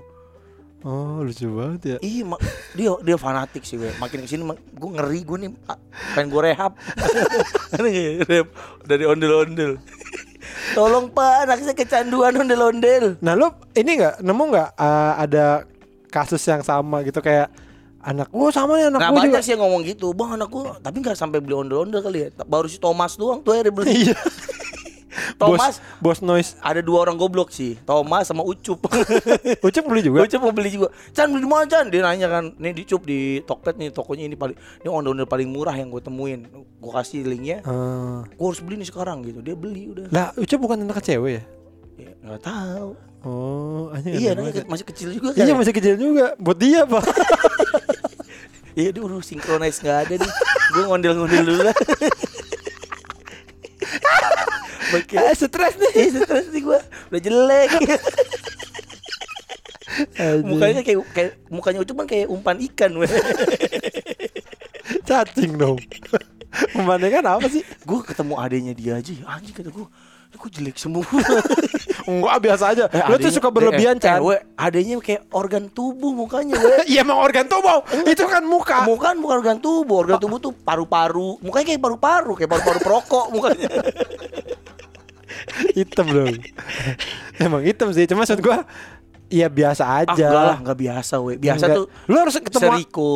[0.85, 1.97] Oh lucu banget ya.
[1.99, 2.37] Ih, ma-
[2.71, 3.89] dia dia fanatik sih gue.
[3.97, 5.51] Makin ke sini gue ngeri gue nih
[6.13, 6.77] pengen gue rehab.
[7.81, 8.47] rehab
[8.85, 9.81] dari ondel-ondel.
[10.77, 13.17] Tolong Pak, anak saya kecanduan ondel-ondel.
[13.17, 15.65] Nah lu ini nggak nemu nggak uh, ada
[16.07, 17.49] kasus yang sama gitu kayak
[17.99, 19.43] anak oh sama nih anak Nah gua banyak juga.
[19.43, 22.69] sih yang ngomong gitu Bang anak gue Tapi gak sampai beli ondel-ondel kali ya Baru
[22.69, 24.15] si Thomas doang tuh akhirnya beli Iya.
[25.35, 26.49] Thomas bos, bos noise.
[26.59, 28.83] Ada dua orang goblok sih Thomas sama Ucup
[29.67, 30.21] Ucup beli juga.
[30.21, 33.01] Ucup mau beli juga Chan beli di mana Chan Dia nanya kan Nih di Cup
[33.01, 37.23] di Tokped nih Tokonya ini paling Ini ondel-ondel paling murah yang gue temuin Gue kasih
[37.23, 38.27] linknya Ah.
[38.27, 41.43] Gue harus beli nih sekarang gitu Dia beli udah Lah Ucup bukan anak cewek ya?
[41.97, 42.89] ya, Gak tahu
[43.21, 45.49] Oh, Iya ke- masih kecil juga ya.
[45.49, 46.37] Iya masih kecil juga.
[46.37, 47.01] Buat dia pak.
[48.77, 50.31] Iya dia udah synchronize gak ada nih
[50.69, 51.77] Gue ngondel-ngondel dulu lah
[54.91, 55.91] Oke Eh, stres nih.
[55.95, 57.69] Ih stres nih gue Udah jelek
[60.43, 63.07] Mukanya kayak, kayak Mukanya Ucup kan kayak umpan ikan weh.
[65.05, 65.79] cacing dong.
[66.73, 67.63] Membandingkan apa sih?
[67.83, 69.87] Gue ketemu adenya dia aja Anjing kata gue
[70.35, 70.99] kok jelek semua
[72.11, 72.85] Enggak biasa aja.
[72.91, 74.19] Eh, Lu tuh suka berlebihan, eh, Chan.
[74.19, 76.53] eh, weh, Adenya kayak organ tubuh mukanya.
[76.91, 77.81] Iya emang organ tubuh.
[78.05, 78.85] Itu kan muka.
[78.85, 81.41] Bukan bukan organ tubuh, organ tubuh tuh paru-paru.
[81.41, 83.69] Mukanya kayak paru-paru, kayak paru-paru perokok mukanya.
[85.73, 86.35] hitam dong.
[87.37, 88.05] emang hitam sih.
[88.05, 88.63] Cuma maksud gua
[89.25, 90.13] Iya biasa Ah, aja.
[90.13, 91.35] enggak lah, enggak biasa weh.
[91.35, 91.77] Biasa Enggak.
[91.81, 93.13] tuh Lu harus ketemu Seriko.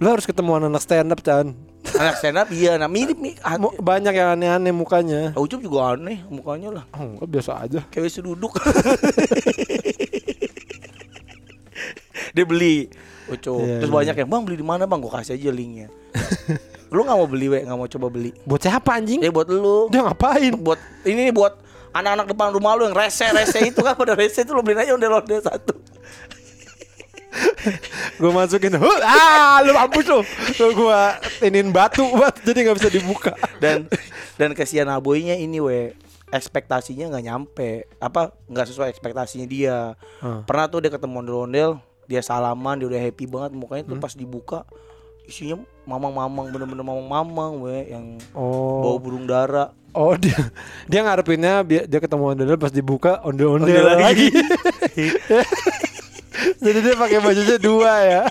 [0.00, 1.52] Lu harus ketemu anak stand up, Chan.
[2.00, 3.36] Anak stand up iya, nah mirip nih.
[3.44, 5.36] Ah, Banyak yang aneh-aneh mukanya.
[5.36, 6.84] Ucup juga aneh mukanya lah.
[6.96, 7.84] Oh, enggak biasa aja.
[7.92, 8.56] Kayak wis duduk.
[12.30, 12.88] Dia beli
[13.28, 13.62] Ucup.
[13.62, 13.96] Iya, Terus iya.
[14.00, 15.86] banyak yang, "Bang, beli di mana, Bang?" Gua kasih aja linknya.
[16.94, 18.34] lu nggak mau beli, weh, nggak mau coba beli.
[18.42, 19.22] Buat siapa anjing?
[19.22, 19.86] Ya buat lu.
[19.92, 20.50] Dia ngapain?
[20.58, 21.54] buat ini nih buat
[21.90, 24.94] anak-anak depan rumah lu yang rese rese itu kan pada rese itu lu beliin aja
[24.94, 25.74] ondel-ondel satu.
[28.18, 30.20] Gue masukin huh, Ah lu mampus lu.
[30.58, 31.02] Gue
[31.46, 33.32] inin batu buat Jadi gak bisa dibuka.
[33.62, 33.86] Dan
[34.34, 35.94] dan kesian aboynya ini we.
[36.30, 37.70] Ekspektasinya nggak nyampe.
[37.98, 39.94] Apa nggak sesuai ekspektasinya dia.
[40.22, 40.46] Hmm.
[40.46, 41.70] pernah tuh dia ketemu ondel-ondel
[42.10, 44.66] dia salaman dia udah happy banget mukanya tuh pas dibuka
[45.30, 50.38] isinya mamang-mamang bener-bener mamang-mamang we yang bau Oh burung dara Oh dia
[50.86, 54.28] Dia ngarepinnya Dia ketemu ondel Pas dibuka Ondel-ondel Ondel lagi.
[54.30, 55.06] lagi.
[56.64, 58.22] Jadi dia pakai bajunya dua ya.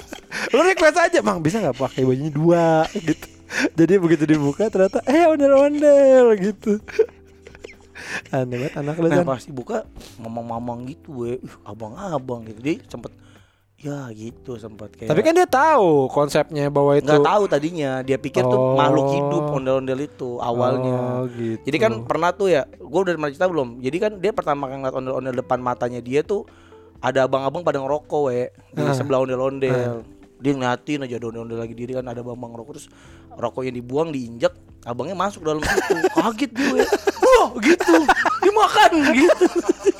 [0.50, 2.86] Lu request aja Mang bisa gak pakai bajunya dua?
[2.94, 3.28] Gitu.
[3.78, 6.82] Jadi begitu dibuka ternyata Eh ondel-ondel gitu.
[8.34, 9.86] Aneh banget anak lu nah pas dibuka
[10.18, 11.32] mamang-mamang gitu we
[11.66, 12.60] abang-abang gitu.
[12.62, 13.14] Dia sempet
[13.80, 18.04] ya gitu sempat kayak Tapi kan dia tahu konsepnya bahwa itu nggak tahu tadinya.
[18.04, 18.76] Dia pikir tuh Oh.
[18.76, 21.00] makhluk hidup ondel-ondel itu awalnya.
[21.18, 21.64] Oh, gitu.
[21.64, 23.80] jadi kan pernah tuh ya gue udah pernah cerita belum?
[23.80, 26.44] Jadi kan dia pertama kali ngeliat ondel-ondel depan matanya dia tuh
[27.00, 28.52] ada abang-abang pada ngerokok we.
[28.76, 28.92] Di Ah.
[28.92, 30.04] sebelah ondel-ondel.
[30.40, 32.72] Dia ngeliatin aja ondel-ondel lagi diri kan ada abang ngerokok.
[32.76, 32.88] Terus
[33.32, 34.52] rokoknya dibuang diinjek
[34.84, 35.96] abangnya masuk dalam situ.
[36.20, 36.84] Kaget we.
[37.18, 37.96] wah gitu.
[38.44, 39.46] Dimakan gitu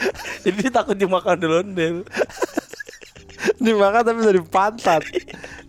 [0.44, 2.04] jadi dia takut dimakan ondel-ondel
[3.64, 5.02] dimakan tapi dari pantat.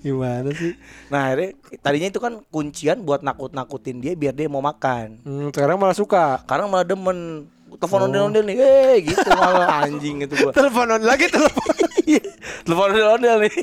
[0.01, 0.73] Gimana sih?
[1.11, 1.49] Nah akhirnya
[1.81, 6.41] tadinya itu kan kuncian buat nakut-nakutin dia biar dia mau makan Hmm, sekarang malah suka.
[6.43, 11.73] Sekarang malah demen Telepon ondel-ondel nih Eh gitu malah anjing itu gua Teleponan lagi telepon.
[12.65, 13.53] Telepon ondel-ondel nih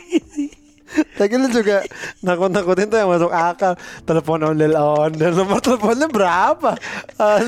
[1.18, 1.82] Lagi lu juga
[2.22, 3.74] nakut-nakutin tuh yang masuk akal.
[4.06, 5.32] Telepon ondel-ondel.
[5.34, 6.78] Nomor teleponnya berapa?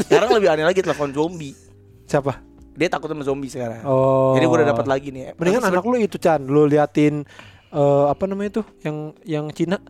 [0.02, 1.54] Sekarang lebih aneh lagi telepon zombie
[2.06, 2.38] siapa?
[2.76, 4.32] Dia takut sama zombie sekarang Oh.
[4.32, 7.24] Jadi gua udah dapat lagi nih Mendingan Tapi anak lu itu Chan, lu liatin
[7.68, 9.80] eh, apa namanya itu yang yang Cina.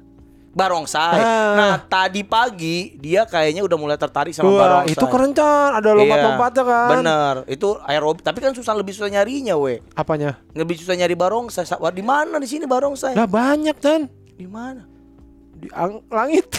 [0.53, 1.53] Barongsai Ah.
[1.53, 5.90] Nah tadi pagi Dia kayaknya udah mulai tertarik sama Wah, barongsai itu keren Chan, ada
[5.92, 6.88] lompat-lompatnya Iya, kan.
[6.90, 10.40] Bener Itu aerobik Tapi kan susah lebih susah nyarinya we Apanya?
[10.51, 14.09] Lebih susah nyari barongsai Di mana di sini barongsai Lah banyak Chan.
[14.33, 14.88] Di mana
[15.53, 16.49] Di ang- langit.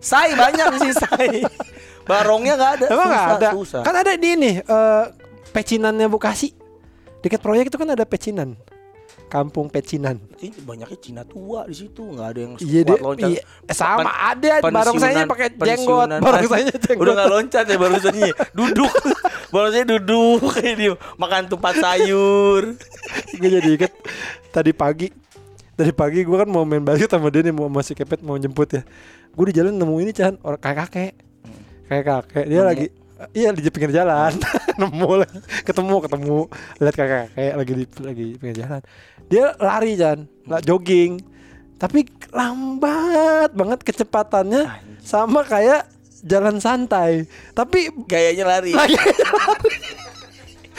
[0.00, 1.38] Sai banyak di sini sai
[2.10, 3.48] Barongnya nggak ada Emang nggak ada?
[3.52, 3.80] susah.
[3.80, 5.04] Kan ada di ini eh
[5.48, 6.50] pecinannya Bekasi.
[7.20, 8.58] Dekat proyek itu kan ada pecinan.
[9.26, 10.18] Kampung pecinan.
[10.34, 13.28] Ini banyaknya Cina tua di situ nggak ada yang Iya kuat deh, loncat.
[13.30, 16.18] iya, sama Pen- ada pensiunan- barongsainya pakai jenggot, pensiunan.
[16.18, 16.98] barongsainya jenggot.
[16.98, 18.92] Udah nggak loncat ya barusannya, duduk.
[19.52, 22.74] barusannya duduk kayak dia makan tupat sayur.
[23.32, 23.92] gue jadi inget
[24.48, 25.08] tadi pagi
[25.72, 28.68] tadi pagi gue kan mau main basket sama dia nih mau masih kepet mau jemput
[28.68, 28.82] ya
[29.28, 31.12] gue di jalan nemu ini Chan orang kakek kakek
[31.90, 32.86] kayak kakek dia lagi
[33.34, 34.32] iya di pinggir jalan.
[34.80, 35.26] Nemu
[35.66, 36.38] ketemu ketemu.
[36.78, 38.80] Lihat kakek kakek lagi di lagi pinggir jalan.
[39.26, 41.18] Dia lari Chan lah jogging.
[41.80, 44.62] Tapi lambat banget kecepatannya.
[45.02, 45.90] Sama kayak
[46.22, 47.26] jalan santai.
[47.52, 48.72] Tapi Gayanya lari.
[48.72, 48.96] lagi.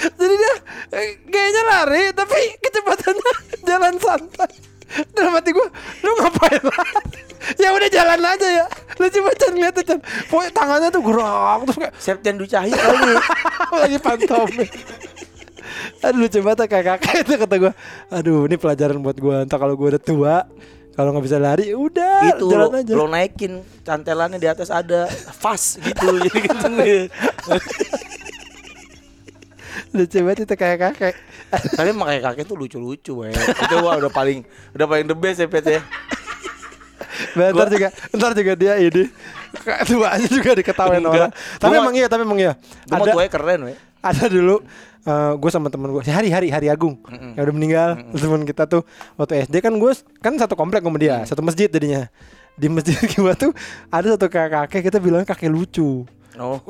[0.01, 0.55] Jadi dia
[0.97, 3.33] eh, kayaknya lari tapi kecepatannya
[3.69, 4.70] jalan santai
[5.15, 5.67] dalam hati gue
[6.03, 7.19] lu ngapain lari?
[7.57, 8.65] Ya udah jalan aja ya.
[9.01, 9.99] Lu coba Chan lihat tuh Chan.
[10.29, 13.13] Pokoknya tangannya tuh gerak terus kayak Septian Cahyo kali.
[13.71, 13.97] lagi.
[14.05, 14.49] Pantom
[16.01, 17.71] aduh lucu banget kayak kakak itu kata gue
[18.09, 20.35] aduh ini pelajaran buat gue entah kalau gue udah tua
[20.97, 22.93] kalau nggak bisa lari ya udah itu jalan lo, aja.
[22.97, 23.53] lo naikin
[23.85, 27.05] cantelannya di atas ada fast gitu jadi kenceng deh.
[29.91, 31.15] lucu banget itu kayak kakek.
[31.75, 33.35] Tapi kayak kakek tuh lucu-lucu we.
[33.35, 35.81] Itu wah udah paling udah paling the best ya Pet ya.
[37.35, 39.05] ntar juga ntar juga dia ini
[39.87, 41.31] tuanya juga diketawain orang.
[41.59, 42.53] Tapi emang iya tapi emang iya.
[42.87, 43.73] Ada tuanya keren we.
[44.01, 44.65] ada dulu
[45.37, 46.97] gue sama temen gue si Hari Hari Hari Agung
[47.37, 48.81] yang udah meninggal teman kita tuh
[49.17, 52.07] waktu SD kan gue kan satu komplek sama dia satu masjid jadinya.
[52.55, 53.51] Di masjid gue tuh
[53.91, 56.07] ada satu kakek kita bilang kakek lucu
[56.39, 56.63] Oh.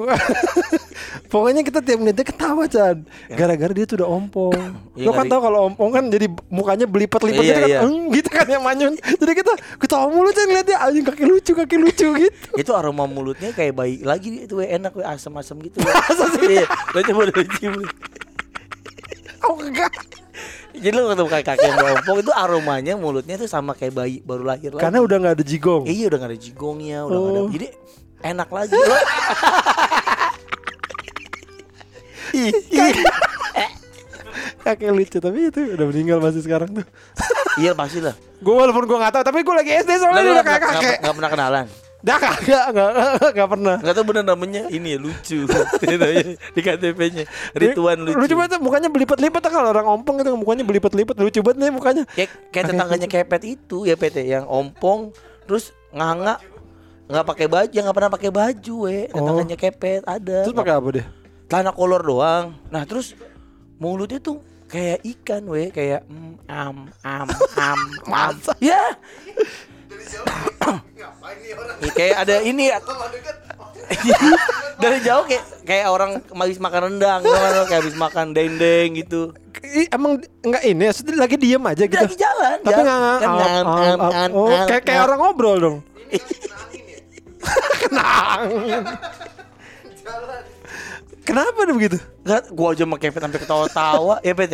[1.32, 3.06] pokoknya kita tiap menitnya ketawa Chan.
[3.30, 4.58] Gara-gara dia tuh udah ompong.
[4.97, 7.80] Iya, lo kan tau kalau ompong kan jadi mukanya belipet-lipet Iya, gitu kan iya.
[7.86, 8.93] "Eng," gitu kan ya manyun.
[8.97, 12.50] Jadi kita ketawa mulu Chan ngeliat dia anjing kakek lucu kakek lucu gitu.
[12.58, 15.78] Itu aroma mulutnya kayak bayi lagi itu we, enak we, asam-asam gitu.
[16.41, 16.58] We.
[16.58, 17.76] iya lo coba lo cium
[19.45, 19.93] oh enggak.
[20.71, 24.41] Jadi lo ketemu kayak kakek yang ompong itu aromanya mulutnya tuh sama kayak bayi baru
[24.47, 24.82] lahir lagi.
[24.82, 25.84] Karena udah nggak ada jigong.
[25.86, 27.50] Iya udah gak ada jigongnya udah nggak ada Oh.
[27.52, 27.67] jadi
[28.22, 28.98] enak lagi lo.
[34.62, 36.86] Kakek lucu tapi itu udah meninggal masih sekarang tuh.
[37.60, 38.16] Iya pasti lah.
[38.40, 40.98] Gue walaupun gue nggak tahu tapi gue lagi SD soalnya dia udah kayak kakek.
[41.02, 41.66] nggak pernah kenalan.
[42.02, 42.66] Dah kagak
[43.38, 43.76] nggak pernah.
[43.78, 44.62] Nggak tahu bener namanya.
[44.74, 45.46] Ini ya lucu.
[46.56, 48.34] Di KTP-nya Rituan lucu lucu.
[48.38, 52.04] banget mukanya belipet-lipet kalau orang ompong itu mukanya belipet-lipet lucu banget nih mukanya.
[52.14, 55.14] Kayak kayak tetangganya kepet itu ya PT yang ompong
[55.46, 56.40] terus nganga
[57.12, 59.00] nggak pakai baju nggak pernah pakai baju we.
[59.12, 60.38] Tetangganya kepet ada.
[60.47, 61.06] Terus pakai apa dia?
[61.52, 62.56] Celana kolor doang.
[62.71, 63.12] Nah terus
[63.76, 64.39] mulutnya tuh
[64.71, 65.67] kayak ikan we.
[65.76, 67.28] Kayak mm, am am
[67.60, 67.80] am
[68.32, 68.36] am.
[68.63, 68.95] Ya.
[69.91, 70.26] Dari jauh
[70.95, 71.76] ngapain nih orang?
[71.84, 73.36] Ya, kayak ada ini deket.
[74.84, 79.36] dari jauh kayak kayak orang habis makan rendang kayak habis makan dendeng gitu.
[79.62, 80.91] Ih, emang nggak ini ya?
[80.95, 82.02] Maksudnya lagi diem aja gitu?
[82.02, 83.30] Lagi jalan tapi nggak nggak Kan
[84.00, 85.78] ngam, oh ngam, kayak kayak orang ngobrol dong
[87.82, 88.48] kenang
[90.02, 90.44] Jalan.
[91.22, 94.54] kenapa dia begitu Nggak, gua aja sama Kevin sampai ketawa-tawa ya PT.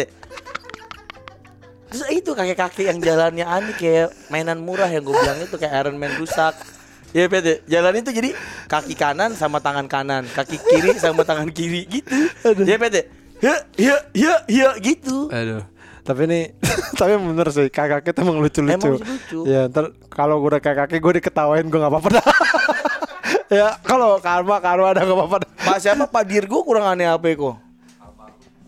[1.87, 5.95] Terus itu kakek-kakek yang jalannya aneh kayak mainan murah yang gue bilang itu kayak Iron
[5.95, 6.55] Man rusak.
[7.15, 8.35] Ya PT, jalan itu jadi
[8.67, 12.27] kaki kanan sama tangan kanan, kaki kiri sama tangan kiri gitu.
[12.67, 13.07] Ya PT.
[13.37, 15.61] ya ya ya ya gitu Aduh.
[16.03, 16.39] Tapi ini
[16.99, 18.95] tapi bener sih kakak kita emang lucu-lucu.
[18.95, 19.39] Emang lucu.
[19.43, 22.25] Ya ntar kalau gue udah kakek gue diketawain gue nggak apa-apa dah.
[23.49, 25.37] Ya kalau karma karma ada nggak apa-apa.
[25.57, 27.55] Pak siapa Pak Dirgo kurang aneh apa kok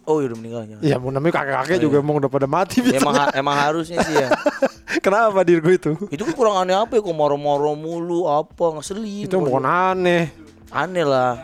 [0.04, 3.14] oh iya udah meninggal ya Ya mau namanya kakek-kakek juga emang udah pada mati emang
[3.14, 3.22] biasanya.
[3.22, 4.30] ha- emang harusnya sih ya
[5.06, 5.92] Kenapa dir gue itu?
[6.10, 10.34] itu kan kurang aneh apa ya kok moro-moro mulu apa ngeselin Itu bukan aneh
[10.70, 11.38] aneh lah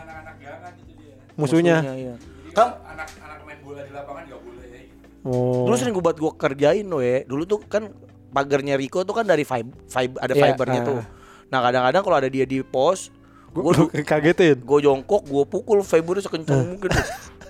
[1.36, 1.84] musuhnya.
[1.94, 2.14] iya.
[2.50, 5.06] kan anak-anak main bola di lapangan nggak boleh ya gitu.
[5.22, 5.62] Oh.
[5.62, 7.92] dulu sering gue buat gue kerjain loh ya dulu tuh kan
[8.28, 11.00] pagarnya Rico tuh kan dari fiber, fiber ada Iya, fibernya tuh
[11.46, 13.14] nah kadang-kadang kalau ada dia di pos
[13.56, 14.56] gue kagetin.
[14.60, 16.90] gue jongkok gue pukul fibernya sekencang mungkin.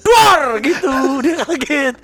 [0.07, 0.43] Duar!
[0.63, 0.91] Gitu
[1.25, 1.95] dia kaget.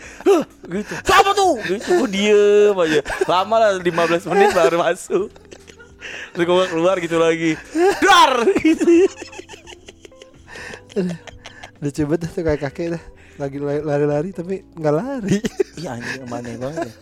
[0.67, 0.95] Gitu.
[1.07, 1.55] Siapa tuh?
[1.63, 3.01] Gitu gue diem aja.
[3.31, 5.31] Lama lah 15 menit baru masuk.
[6.35, 7.55] Terus gue keluar gitu lagi.
[8.03, 8.43] Duar!
[8.59, 9.07] Gitu.
[11.83, 13.03] Lucu banget tuh kayak kakek dah.
[13.41, 15.39] Lagi lari-lari tapi nggak lari.
[15.81, 16.95] iya anjing aneh banget ya.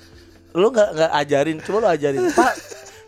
[0.56, 2.22] Lo nggak nggak ajarin coba lo ajarin.
[2.32, 2.54] Pak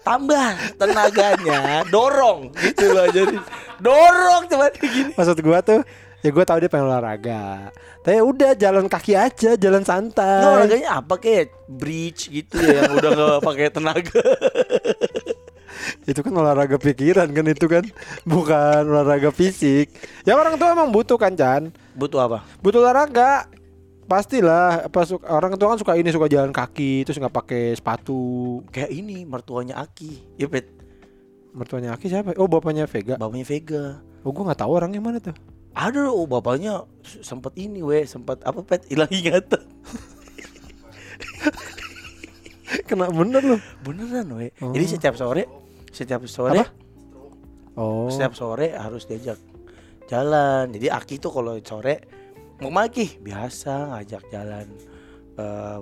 [0.02, 0.48] tambah
[0.81, 2.50] tenaganya dorong.
[2.57, 3.40] Gitu lo ajarin
[3.82, 5.12] dorong coba gini.
[5.18, 5.82] Maksud gua tuh
[6.22, 7.74] ya gua tahu dia pengen olahraga.
[8.02, 10.42] Tapi ya udah jalan kaki aja, jalan santai.
[10.42, 14.22] olahraganya apa kayak bridge gitu ya yang udah nggak pakai tenaga.
[16.06, 17.84] Itu kan olahraga pikiran kan itu kan.
[18.22, 19.90] Bukan olahraga fisik.
[20.22, 21.70] Ya orang tua emang butuh kan Chan?
[21.94, 22.38] Butuh apa?
[22.62, 23.50] Butuh olahraga.
[24.06, 28.60] Pastilah apa suka, orang tua kan suka ini suka jalan kaki terus nggak pakai sepatu.
[28.70, 30.38] Kayak ini mertuanya Aki.
[30.38, 30.68] Ya pet
[31.52, 32.32] mertuanya Aki siapa?
[32.40, 33.16] Oh bapaknya Vega.
[33.20, 33.84] Bapaknya Vega.
[34.24, 35.36] Oh gua nggak tahu orangnya mana tuh.
[35.72, 36.84] Ada loh oh, bapaknya
[37.24, 39.62] sempat ini weh sempat apa pet hilang ingatan.
[42.88, 44.72] Kena bener loh beneran weh Oh.
[44.72, 45.44] jadi setiap sore
[45.92, 46.66] setiap sore Apa?
[47.76, 48.08] oh.
[48.08, 49.36] setiap sore harus diajak
[50.08, 50.72] jalan.
[50.72, 52.04] Jadi Aki tuh kalau sore
[52.60, 54.66] mau maki biasa ngajak jalan
[55.36, 55.78] eh,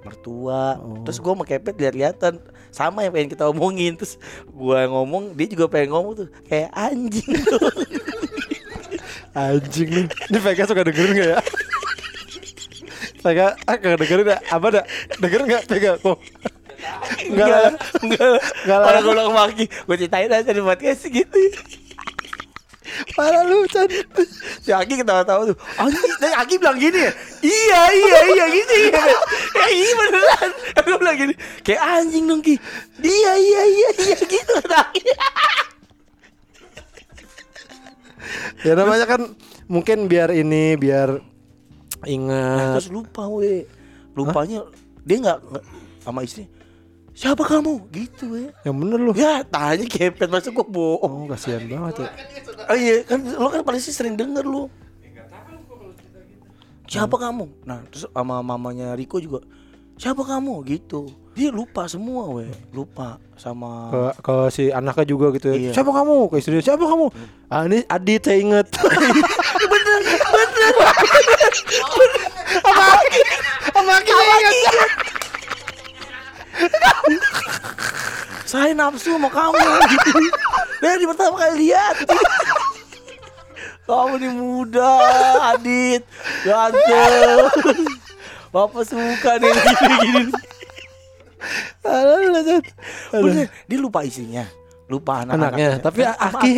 [0.00, 0.80] mertua.
[0.80, 1.04] Oh.
[1.04, 2.40] terus gue sama kepet lihat-lihatan
[2.72, 3.96] sama yang pengen kita omongin.
[3.96, 4.16] Terus
[4.48, 7.60] gue ngomong dia juga pengen ngomong tuh kayak anjing tuh.
[9.30, 10.06] Anjing nih.
[10.10, 11.38] Ini Vega suka dengerin gak ya?
[13.22, 14.38] Vega ah gak dengerin ya?
[14.50, 14.84] Apa dah
[15.22, 15.92] dengerin gak Vega?
[16.02, 16.18] Kok
[17.28, 18.42] Enggak lah enggak lah.
[18.64, 18.86] Enggak lah.
[18.88, 21.38] kalau gue bilang sama Aki gue ceritain aja di podcast gitu
[23.16, 23.86] parah lu Chan.
[24.60, 27.12] Si Aki ketawa-tawa tuh anjing dan Aki bilang gini ya?
[27.40, 29.02] Iya iya iya gitu ya
[29.56, 30.50] ya iya beneran.
[30.80, 31.34] Aku bilang gini
[31.64, 32.54] kayak anjing dong Ki.
[33.00, 35.02] Iya iya iya iya gitu kata Aki.
[38.62, 39.32] Ya namanya kan
[39.66, 41.18] mungkin biar ini biar
[42.04, 42.80] ingat.
[42.80, 43.64] Terus lupa we
[44.12, 44.66] lupanya
[45.06, 45.64] dia nggak nggak
[46.04, 46.44] sama istri
[47.20, 47.92] siapa kamu?
[47.92, 49.12] Gitu we yang bener lu.
[49.12, 51.28] Ya tanya kepet masa gua bohong.
[51.28, 52.08] Oh kasihan banget ya.
[52.72, 54.72] Oh iya kan lo kan paling sih sering denger lu.
[56.88, 57.68] Siapa kamu?
[57.68, 59.44] Nah terus sama mamanya Riko juga
[60.00, 60.64] siapa kamu?
[60.64, 61.12] Gitu.
[61.36, 62.48] Dia lupa semua we.
[62.72, 65.56] Lupa sama ke ke si anaknya juga gitu ya.
[65.68, 65.70] Iya.
[65.76, 66.32] Siapa kamu?
[66.32, 67.12] Ke istri siapa kamu?
[67.52, 68.66] Ah ini Adit saya inget.
[69.72, 70.72] bener bener.
[72.64, 73.22] Aki,
[73.76, 74.12] sama Aki
[78.50, 79.58] saya nafsu sama kamu
[80.82, 81.96] dari pertama kali lihat
[83.86, 84.92] kamu nih muda
[85.54, 86.02] Adit
[86.46, 87.46] ganteng
[88.50, 90.32] Bapak suka nih gini gini.
[93.14, 94.42] Bener, dia lupa isinya
[94.90, 96.54] lupa Anaknya, anak-anaknya tapi Aki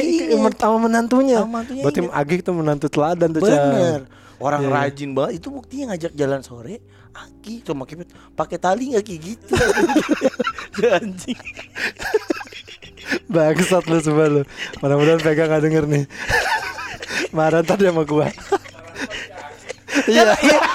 [0.56, 1.44] sama menantunya.
[1.44, 2.00] Berarti.
[2.08, 3.44] Aki itu menantu teladan tuh.
[3.44, 4.08] Bener.
[4.42, 4.76] Orang Iya, iya.
[4.88, 6.82] rajin banget itu buktinya ngajak jalan sore.
[7.12, 9.54] Aki cuma kepet pakai tali nggak kayak gitu.
[10.96, 11.40] Anjing.
[13.28, 14.42] Bangsat lu semua lu.
[14.80, 16.04] Mudah-mudahan pegang gak denger nih.
[17.36, 18.28] Marah ntar dia sama gua.
[20.08, 20.32] Iya.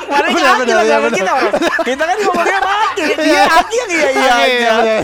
[0.08, 1.18] Mana bener, lah iya, sama bener.
[1.18, 1.54] kita orang.
[1.82, 3.04] Kita kan ngomongnya sama Aki.
[3.18, 4.96] Dia Aki yang iya iya aja.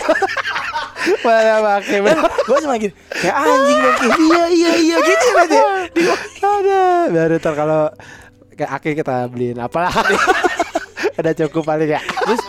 [1.20, 5.64] Mana pakai Kan gue cuma gini, kayak anjing kayak iya iya iya gitu ya dia.
[6.40, 6.82] Ada.
[7.10, 7.82] Biar ntar kalau
[8.54, 9.92] kayak Aki kita beliin apalah.
[11.14, 12.00] Ada cukup paling ya.
[12.02, 12.42] Terus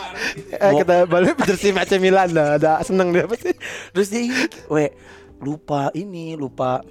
[0.58, 2.58] eh, kita balik jersey AC Milan dah.
[2.58, 3.54] Ada seneng dia pasti.
[3.94, 4.26] Terus dia
[4.66, 4.90] we
[5.38, 6.82] lupa ini lupa.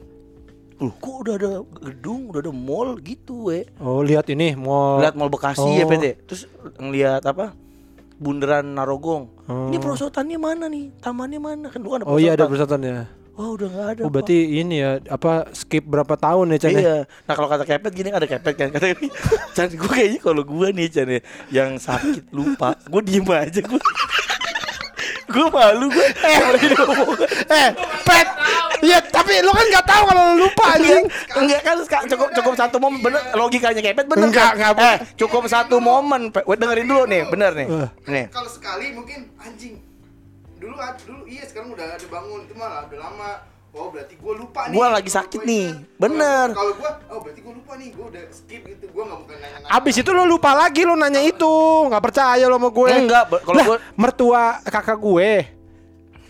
[0.75, 1.51] Loh, kok udah ada
[1.87, 3.63] gedung, udah ada mall gitu, we.
[3.79, 4.99] Oh, lihat ini mall.
[4.99, 5.91] Lihat mall Bekasi ya, Oh.
[5.91, 6.27] PT.
[6.27, 7.55] Terus ngeliat apa?
[8.19, 9.31] Bundaran Narogong.
[9.47, 9.71] Oh.
[9.71, 10.91] Ini perosotannya mana nih?
[10.99, 11.67] Tamannya mana?
[11.71, 13.07] Kan dulu kan ada Oh iya ada perosotan.
[13.35, 13.99] Wah, udah nggak ada.
[13.99, 14.13] Oh Pak.
[14.15, 16.79] berarti ini ya apa skip berapa tahun ya Chan ya?
[16.79, 16.97] Iya.
[17.21, 18.95] Nah kalau kata kepet gini ada kepet kan kata
[19.55, 21.19] Chan gue kayaknya kalau gue nih Chan ya
[21.51, 23.75] yang sakit lupa gue diem aja gue
[25.27, 26.39] gue malu gue eh
[27.45, 27.69] Eh,
[28.01, 28.27] pet.
[28.77, 29.39] Iya, tapi.
[29.39, 31.03] Lo kan nggak tahu kalau lo lupa anjing.
[31.33, 34.71] Enggak kan cukup cukup satu momen bener logikanya kepet bener Enggak, kan?
[34.71, 34.85] enggak.
[34.85, 37.89] eh, cukup satu momen dengerin dulu nih bener nih Eh.
[38.05, 39.75] nih Kalau sekali mungkin anjing.
[40.65, 43.31] Dulu dulu iya sekarang udah ada bangun itu malah udah lama.
[43.75, 44.75] Oh berarti gue lupa nih.
[44.79, 45.67] Gua lagi sakit gua nih.
[45.67, 45.99] ingat.
[45.99, 46.47] Bener.
[46.55, 47.89] Kalau gue, oh berarti gue lupa nih.
[47.91, 48.85] Gue udah skip gitu.
[48.87, 49.67] Gue nggak bukan nanya.
[49.67, 51.53] Abis itu lo lupa lagi lo nanya itu.
[51.91, 52.91] Nggak percaya lo sama gue.
[52.95, 55.29] Enggak, kalau gue- mertua kakak gue.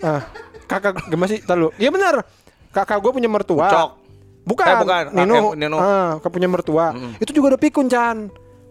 [0.02, 0.22] Ah,
[0.66, 1.40] kakak gimana sih?
[1.46, 1.70] Tar lu.
[1.78, 2.26] Iya benar.
[2.74, 3.70] Kakak gue punya mertua.
[3.70, 3.90] Ucok.
[4.44, 4.66] Bukan.
[4.66, 5.04] Eh, bukan.
[5.06, 5.34] Ah, Nino.
[5.38, 5.78] yang Nino.
[5.78, 6.98] Ah, kakak punya mertua.
[7.22, 8.18] Itu juga udah pikun, Chan.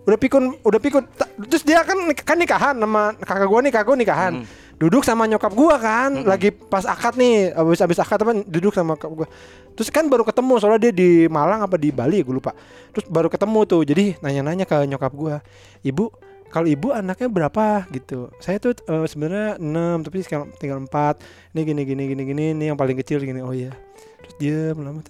[0.04, 1.06] Udah pikun, udah pikun.
[1.48, 4.32] Terus dia kan kan nikahan sama kakak gue nih, kakak gue nikahan.
[4.74, 8.98] Duduk sama nyokap gua kan, lagi pas akad nih, abis abis akad apa duduk sama
[8.98, 9.28] kakak gua.
[9.74, 12.54] Terus kan baru ketemu soalnya dia di Malang apa di Bali gue lupa.
[12.94, 15.42] Terus baru ketemu tuh, jadi nanya-nanya ke nyokap gua,
[15.82, 16.10] ibu
[16.54, 17.82] kalau ibu anaknya berapa?
[17.90, 18.30] Gitu.
[18.38, 21.18] Saya tuh eh, sebenarnya 6 tapi sekarang tinggal 4
[21.50, 23.42] ini gini gini gini gini ini yang paling kecil gini.
[23.42, 23.74] Oh iya.
[24.22, 25.02] Terus dia lama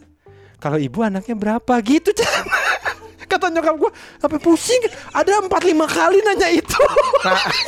[0.56, 1.74] kalau ibu anaknya berapa?
[1.84, 2.63] Gitu Chan
[3.34, 4.80] kata nyokap gua sampai pusing.
[5.10, 6.82] Ada empat lima kali nanya itu.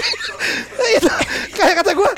[0.96, 1.10] Itu
[1.58, 2.10] kayak kata gua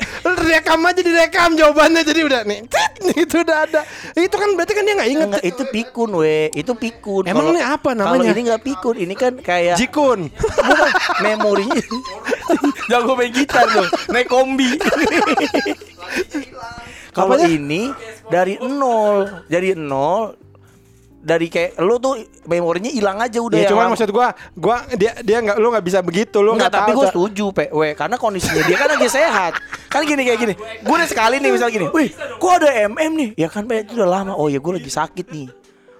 [0.45, 2.05] rekam aja direkam jawabannya.
[2.05, 3.81] Jadi udah nih tit, itu udah ada.
[4.13, 6.49] Itu kan berarti kan dia nggak inget Enggak, itu pikun we.
[6.53, 7.23] Itu pikun.
[7.25, 8.29] Emang Kalau- ini apa kalau namanya?
[8.33, 10.29] ini nggak pikun ini kan kayak jikun.
[10.29, 10.91] Bukan
[11.25, 11.81] memorinya.
[12.89, 14.73] Jago main gitar tuh naik kombi.
[17.13, 17.89] Kalau ini
[18.29, 20.33] dari nol dari nol
[21.19, 22.15] dari kayak lu tuh
[22.47, 23.91] memorinya hilang aja udah ya cuman lama.
[23.91, 27.07] maksud gua gua dia dia nggak lu nggak bisa begitu lu Enggak, nggak tapi Cak.
[27.11, 29.53] setuju PW karena kondisinya dia kan lagi sehat.
[29.89, 30.53] Kan gini kayak gini.
[30.85, 31.89] Gue udah sekali nih misal gini.
[31.89, 33.29] Wih, kok ada MM nih?
[33.41, 34.37] Ya kan Pak, itu udah lama.
[34.37, 35.49] Oh ya gue lagi sakit nih.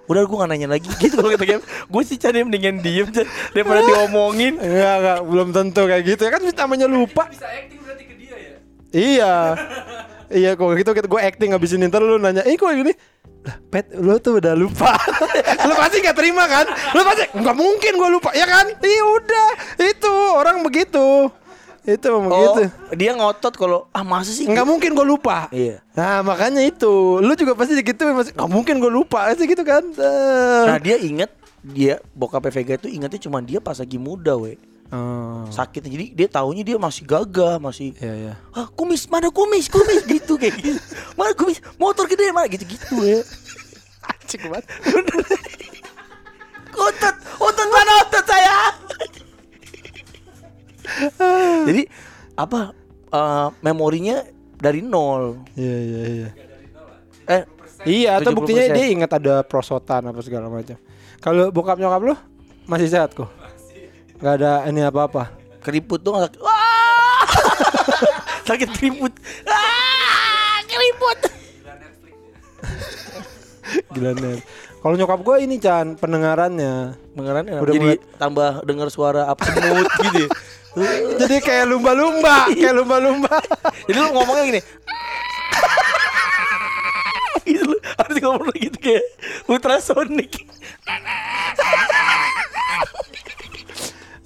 [0.06, 1.62] Udah gue gak nanya lagi gitu kalau kata game.
[1.90, 4.62] Gue sih cari mendingan diem Chan, daripada diomongin.
[4.62, 7.26] Enggak, enggak, belum tentu kayak gitu ya kan namanya lupa.
[7.28, 8.56] Bisa acting berarti ke dia ya.
[8.94, 9.34] Iya.
[10.30, 12.94] iya kok gitu kita gue acting ngabisin ntar lu nanya, "Eh kok gini?"
[13.40, 14.92] Lah, Pet, lu tuh udah lupa.
[15.68, 16.68] lu pasti gak terima kan?
[16.92, 18.68] Lu pasti nggak mungkin gue lupa, ya kan?
[18.68, 19.48] Iya udah,
[19.80, 21.32] itu orang begitu.
[21.80, 22.68] Itu Oh, begitu.
[22.92, 24.44] dia ngotot kalau ah masa sih?
[24.44, 25.48] Nggak mungkin gue lupa.
[25.48, 25.80] Iya.
[25.96, 29.88] Nah makanya itu, lu juga pasti gitu masih nggak mungkin gue lupa, pasti gitu kan?
[29.88, 30.64] Eh.
[30.68, 34.56] Nah dia inget dia bokap Vega itu ingetnya cuma dia pas lagi muda we
[34.90, 35.46] Oh.
[35.54, 38.32] sakitnya jadi dia taunya dia masih gagah masih Iya iya.
[38.50, 40.74] ah kumis mana kumis kumis gitu kayak gitu
[41.14, 43.22] mana kumis motor gede mana gitu gitu ya
[44.02, 44.66] Anjing banget.
[46.74, 48.56] otot otot mana otot saya
[51.70, 51.82] jadi
[52.34, 52.74] apa
[53.10, 54.24] eh, memorinya
[54.56, 56.28] dari nol Iya iya iya.
[57.28, 57.44] eh
[57.80, 58.36] Iya, atau 70%.
[58.36, 60.76] buktinya dia ingat ada prosotan apa segala macam.
[61.16, 62.12] Kalau bokap nyokap lu
[62.68, 63.24] masih sehat kok.
[64.20, 65.36] Gak ada ini apa-apa.
[65.60, 66.40] keriput dong sakit
[68.48, 69.12] sakit keriput
[69.44, 71.18] ah keriput
[73.92, 74.40] Gila nih.
[74.80, 76.96] Kalau nyokap gue ini Chan pendengarannya.
[77.12, 80.24] Mengerannya Udah jadi mulai- tambah dengar suara apa semut gitu.
[80.24, 80.28] ya.
[81.20, 83.36] Jadi kayak lumba-lumba, kayak lumba-lumba.
[83.84, 84.60] Jadi lu ngomongnya gini.
[87.44, 89.04] gitu lu harus ngomong gitu kayak
[89.46, 90.30] ultrasonik.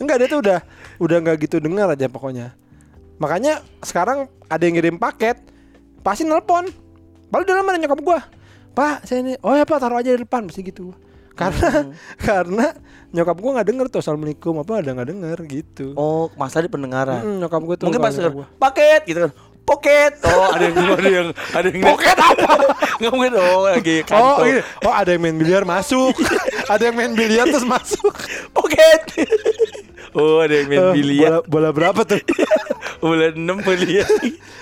[0.05, 0.59] Enggak dia tuh udah
[1.01, 2.53] udah nggak gitu dengar aja pokoknya.
[3.17, 5.41] Makanya sekarang ada yang ngirim paket,
[6.05, 6.69] pasti nelpon.
[7.33, 8.21] Padahal dalam ada nyokap gua.
[8.75, 9.35] Pak, saya ini.
[9.41, 10.93] Oh ya Pak, taruh aja di depan pasti gitu.
[11.35, 11.91] Karena
[12.29, 12.67] karena
[13.11, 15.87] nyokap gua nggak denger tuh assalamualaikum apa ada nggak denger gitu.
[15.97, 17.25] Oh, masalah di pendengaran.
[17.25, 18.15] Mm, nyokap gua tuh Mungkin pas
[18.61, 19.33] paket gitu kan.
[19.65, 20.21] Poket.
[20.29, 22.53] Oh, ada yang ada yang ada yang Poket apa?
[23.01, 24.45] Enggak mungkin oh lagi Oh, kantor.
[24.45, 24.61] ini.
[24.85, 26.13] oh ada yang main biliar masuk.
[26.73, 28.13] ada yang main biliar terus masuk.
[28.53, 29.01] Poket.
[30.15, 31.43] Oh, ada yang main Eh, biliar.
[31.45, 32.23] bola, bola berapa tuh?
[32.99, 34.07] Bulan 6 biliar.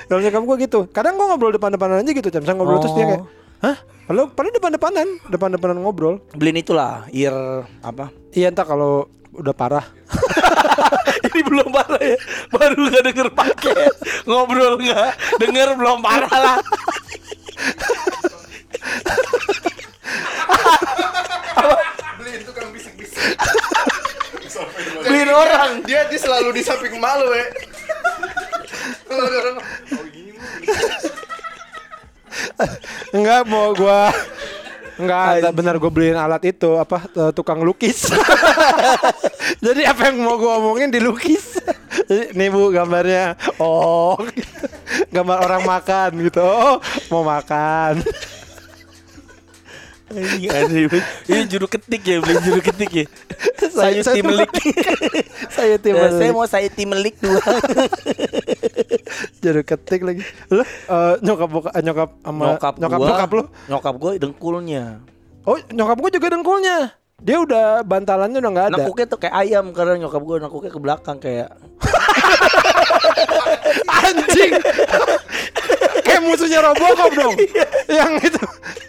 [0.04, 0.80] Kalau nyokap gua gitu.
[0.88, 2.42] Kadang gua ngobrol depan-depanan aja gitu, Cam.
[2.42, 3.28] Saya ngobrol terus dia kayak, Oh.
[3.60, 3.76] "Hah?
[4.02, 7.36] Padahal padahal depan-depanan, depan-depanan ngobrol." Beliin itulah ear
[7.80, 8.10] apa?
[8.32, 9.84] Iya, entah kalau udah parah.
[11.24, 12.18] Ini belum parah ya
[12.50, 13.94] Baru gak denger paket
[14.24, 16.58] Ngobrol gak Denger belum parah lah
[22.18, 23.38] Beliin tukang bisik-bisik.
[25.02, 27.46] Beliin orang Dia dia selalu di samping malu ya.
[29.08, 30.32] Ada orang oh gini.
[33.12, 34.12] Enggak mau gua
[35.00, 38.12] Enggak, benar gue beliin alat itu apa eh, tukang lukis.
[39.64, 41.58] Jadi apa yang mau gua omongin dilukis.
[42.06, 43.34] Jadi nih Bu gambarnya.
[43.56, 44.20] Oh.
[44.30, 44.68] gitu.
[45.14, 46.44] Gambar orang makan gitu.
[46.44, 46.76] Oh,
[47.08, 48.04] mau makan.
[50.12, 51.04] Ini banget.
[51.28, 53.04] Ini juru ketik ya Beli juru ketik ya
[53.72, 54.50] Saya tim melik
[55.56, 57.40] Saya tim Ya, Saya mau saya tim melik dua
[59.42, 60.22] Jeruk ketik lagi.
[60.48, 63.44] Lu eh, nyokap boka, eh, nyokap sama Nyokap, nyokap gua, lu.
[63.68, 64.84] Nyokap gua dengkulnya.
[65.42, 66.76] Oh, nyokap gua juga dengkulnya.
[67.22, 68.76] Dia udah bantalannya udah nggak ada.
[68.78, 71.50] Nakuknya tuh kayak ayam karena nyokap gua nakuknya ke belakang kayak
[74.02, 74.52] Anjing.
[76.12, 77.34] Kayak musuhnya Robocop dong.
[77.88, 78.40] yang itu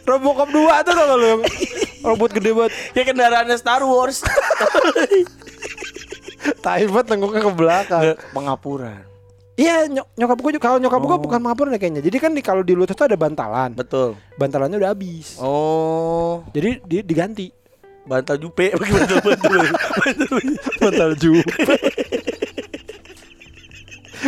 [0.03, 1.41] Robocop 2 tuh kalau lu yang
[2.03, 2.71] robot gede banget.
[2.91, 4.19] ya kendaraannya Star Wars.
[6.59, 8.03] Tai banget tengkuknya ke belakang.
[8.31, 9.07] Pengapuran.
[9.53, 11.15] Iya, nyok nyokap gua juga kalau nyokap Oh.
[11.15, 12.01] bukan mabur deh kayaknya.
[12.01, 13.71] Jadi kan di kalau di lutut tuh ada bantalan.
[13.71, 14.17] Betul.
[14.35, 15.37] Bantalannya udah habis.
[15.39, 17.47] Oh, Jadi di, diganti.
[18.03, 19.63] bantal jupe bantal bantal.
[19.95, 20.35] bantal.
[20.75, 21.47] Bantal jupe.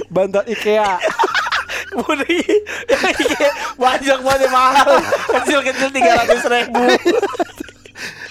[0.08, 0.96] Bantal IKEA.
[1.94, 2.58] Udah iya.
[3.78, 4.90] banyak banget mahal.
[5.42, 6.82] Kecil-kecil tiga ratus ribu.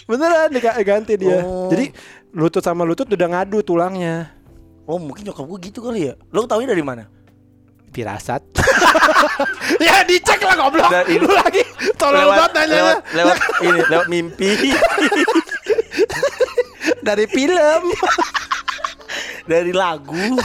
[0.04, 1.40] Beneran diganti dia.
[1.40, 1.70] Oh.
[1.70, 1.94] Jadi
[2.34, 4.34] lutut sama lutut udah ngadu tulangnya.
[4.84, 6.14] Oh mungkin nyokap gua gitu kali ya.
[6.28, 7.08] Lo taunya dari mana?
[7.94, 8.42] Pirasat.
[9.86, 10.90] ya dicek lah goblok.
[10.90, 11.62] Dari- Lu lagi
[11.94, 12.74] tolol banget nanya.
[12.74, 13.36] lewat, lewat
[13.70, 14.50] ini lewat mimpi
[17.06, 17.82] Dari film.
[19.44, 20.40] dari lagu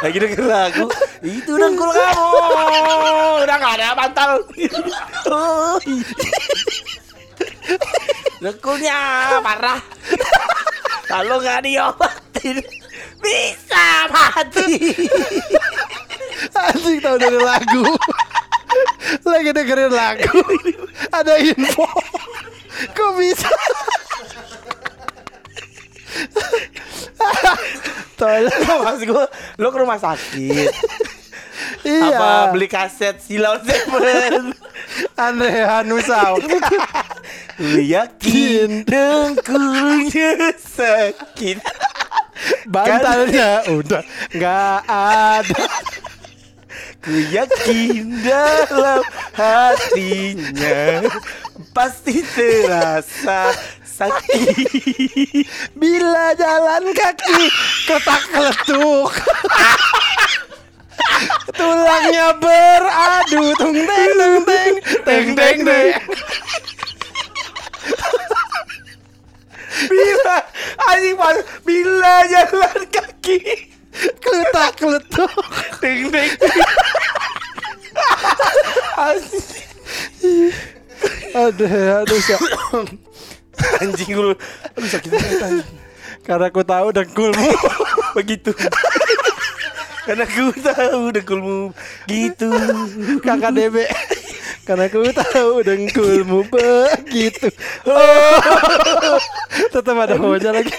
[0.00, 0.88] lagi denger lagu
[1.20, 2.26] itu dengkul kamu
[3.44, 4.30] udah gak ada bantal
[8.40, 8.98] dengkulnya
[9.44, 9.80] parah
[11.04, 12.56] kalau nggak diobatin
[13.20, 14.80] bisa mati
[16.56, 17.84] Anjing tahu dari lagu.
[19.26, 20.40] Lagi dengerin lagu.
[21.12, 21.86] Ada info.
[22.96, 23.50] Kok bisa?
[28.16, 28.80] Tolong.
[28.84, 29.24] Maksud gue
[29.60, 30.72] Lo ke rumah sakit
[31.84, 32.16] Iya.
[32.16, 34.52] Apa beli kaset Silau Seven
[35.16, 36.36] Andre Hanusa.
[37.60, 41.60] Lu yakin dengkulnya sakit
[42.68, 45.64] Bantalnya udah nggak ada.
[47.00, 49.00] Ku yakin dalam
[49.32, 51.00] hatinya
[51.72, 57.42] Pasti terasa sakit Bila jalan kaki
[57.88, 59.12] ketak keletuk.
[61.54, 65.92] Tulangnya beradu tung teng teng teng teng teng teng.
[69.80, 70.36] Bila
[70.92, 73.38] anjing pas Bila jalan kaki
[74.20, 75.32] Ketak keletuk.
[75.80, 76.30] Ding ding
[81.30, 82.40] Aduh, aduh siap.
[83.80, 84.34] Anjing lu
[84.76, 85.68] Aduh sakit banget anjing.
[86.26, 87.50] Karena aku tahu dengkulmu
[88.18, 88.52] Begitu
[90.10, 91.70] Karena ku tahu dengkulmu
[92.10, 92.50] Gitu
[93.22, 93.86] kakak DB.
[94.66, 97.46] Karena aku tahu dengkulmu begitu.
[97.86, 98.38] Oh.
[99.74, 100.74] Tetap ada hoja lagi.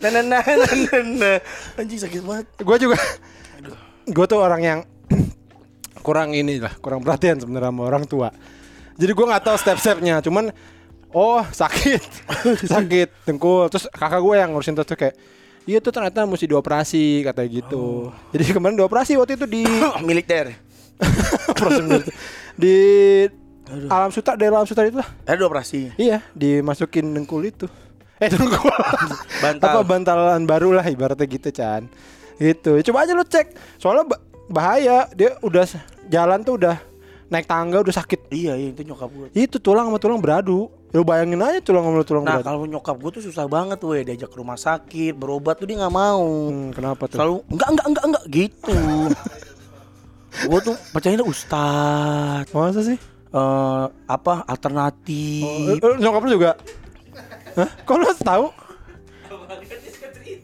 [0.00, 1.36] Nah nah nah nah nah, nah.
[1.76, 2.96] Anjing sakit banget Gue juga.
[4.08, 4.80] Gue tuh orang yang
[6.00, 8.32] kurang ini lah, kurang perhatian sebenarnya sama orang tua.
[8.96, 10.24] Jadi gue nggak tahu step-stepnya.
[10.24, 10.48] Cuman
[11.12, 12.00] oh sakit,
[12.72, 13.68] sakit dengkul.
[13.68, 15.12] Terus kakak gue yang ngurusin terus tuh kayak
[15.70, 18.10] Iya tuh ternyata mesti dioperasi katanya gitu.
[18.34, 19.62] Jadi kemarin dioperasi waktu itu di
[20.08, 20.50] Militer
[21.58, 22.10] proses
[22.58, 22.74] di
[23.86, 25.06] alam suta daerah alam suta itu lah.
[25.22, 27.70] Ada operasi Iya, dimasukin dengkul itu.
[28.18, 28.66] Eh dengkul.
[29.46, 29.70] Bantal.
[29.70, 31.86] Apa bantalan baru lah ibaratnya gitu, Chan.
[32.36, 32.82] Gitu.
[32.90, 33.54] Coba aja lu cek.
[33.78, 35.06] Soalnya ba- bahaya.
[35.14, 35.64] Dia udah
[36.04, 36.76] jalan tuh udah
[37.30, 38.26] naik tangga udah sakit.
[38.28, 40.66] Iya iya itu nyokap gue Itu tulang sama tulang beradu.
[40.90, 42.46] Lu bayangin aja tulang sama tulang Nah beradu.
[42.46, 45.90] kalau nyokap gue tuh susah banget weh Diajak ke rumah sakit Berobat tuh dia gak
[45.90, 47.14] mau Hmm, kenapa tuh?
[47.14, 48.78] Selalu enggak enggak enggak enggak gitu
[50.46, 52.98] Gue tuh percaya ustad Masa sih?
[53.30, 56.50] eh apa Oh, alternatif eh, nyokap lu juga?
[57.54, 57.70] Hah?
[57.80, 58.46] Kok lu tahu?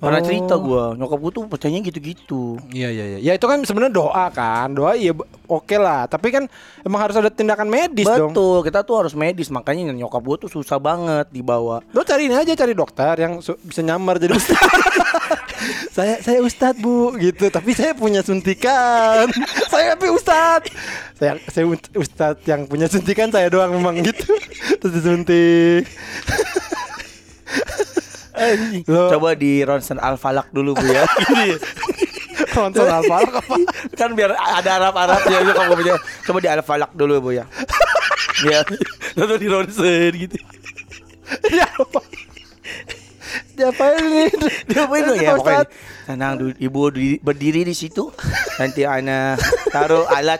[0.06, 0.26] Pernah Oh.
[0.26, 2.54] cerita gua, nyokap gua tuh percayanya gitu-gitu.
[2.70, 3.18] Iya iya iya.
[3.18, 4.70] Ya itu kan sebenarnya doa kan.
[4.70, 5.10] Doa iya
[5.44, 6.06] oke lah.
[6.06, 6.46] Tapi kan
[6.86, 8.30] emang harus ada tindakan medis dong.
[8.30, 11.82] Betul, kita tuh harus medis, makanya nyokap gua tuh susah banget dibawa.
[11.90, 14.56] Lo cari ini aja cari dokter yang bisa nyamar jadi ustad.
[15.96, 17.50] saya saya ustad bu gitu.
[17.50, 19.26] Tapi saya punya suntikan.
[19.72, 20.62] saya tapi ustad.
[21.18, 21.64] Saya saya
[21.98, 24.30] ustad yang punya suntikan saya doang memang gitu.
[24.78, 25.82] Terus disuntik.
[28.86, 31.04] Coba di ronsen al falak dulu bu ya.
[32.36, 32.52] Ya.
[32.52, 33.56] ronsen apa apa?
[33.96, 35.94] kan biar ada Arab Arabnya juga kamu punya.
[36.24, 37.44] Coba di al falak dulu bu ya.
[38.44, 38.60] Ya,
[39.16, 40.36] lalu di ronsen gitu.
[41.48, 42.00] Dia apa?
[43.56, 44.28] Dia apa ini?
[44.68, 45.64] Dia apa itu Itu ya pokoknya
[46.06, 48.14] tenang dulu ibu di- berdiri di situ
[48.56, 49.34] nanti ana
[49.68, 50.38] taruh alat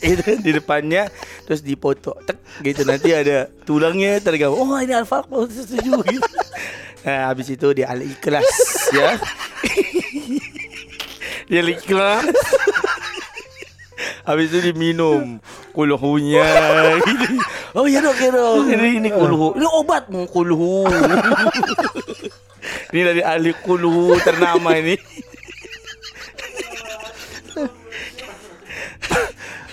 [0.00, 1.12] itu di depannya
[1.44, 5.20] terus dipoto tek gitu nanti ada tulangnya tergabung oh ini alfa
[5.52, 6.30] setuju gitu
[7.06, 8.42] nah habis itu dia al ikhlas
[8.98, 9.14] ya.
[11.46, 12.26] Dia al ikhlas.
[14.26, 15.38] Habis itu diminum
[15.70, 16.42] Kuluhunya.
[17.76, 18.66] Oh iya dok, iya dok.
[18.72, 20.88] Ini, ini kuluhu Ini obat Hmm, kuluhu
[22.90, 24.96] Ini dari ahli kuluhu ternama ini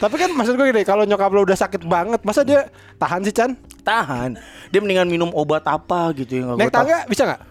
[0.04, 2.68] Tapi kan maksud gue gini, kalau nyokap lo udah sakit banget, masa dia
[3.00, 3.56] tahan sih Chan?
[3.88, 4.36] Tahan
[4.68, 7.42] Dia mendingan minum obat apa gitu ya nggak Naik tangga bisa nggak?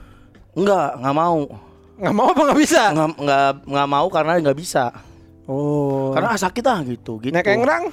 [0.53, 1.41] Enggak, nggak mau
[1.97, 2.83] Nggak mau apa nggak bisa?
[2.93, 4.85] Nggak, nggak, nggak mau karena nggak bisa
[5.51, 6.15] Oh.
[6.15, 7.35] Karena ah, sakit ah gitu, gitu.
[7.35, 7.91] naik engrang?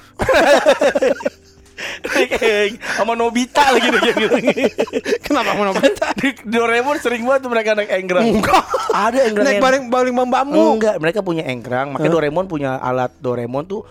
[3.00, 4.44] Sama Nobita lagi dia bilang.
[5.24, 6.12] Kenapa mau nobita?
[6.20, 8.24] Di Doraemon sering banget tuh mereka naik enggrang.
[8.36, 8.64] Enggak.
[8.92, 10.76] Ada enggrang Naik baling baling bambu.
[10.76, 11.96] Enggak, mereka punya enggrang.
[11.96, 13.82] Makanya Doraemon punya alat Doraemon tuh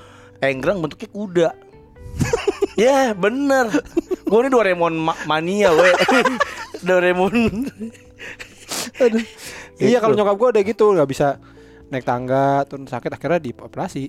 [0.42, 1.50] enggrang bentuknya kuda.
[2.80, 3.68] Ya bener
[4.24, 5.92] Gue ini Doraemon ma- mania we
[6.88, 7.68] Doraemon
[9.00, 9.20] Aduh.
[9.76, 10.00] Iya Gitu.
[10.00, 11.28] kalau nyokap gue udah gitu nggak bisa
[11.90, 14.08] naik tangga turun sakit akhirnya dioperasi.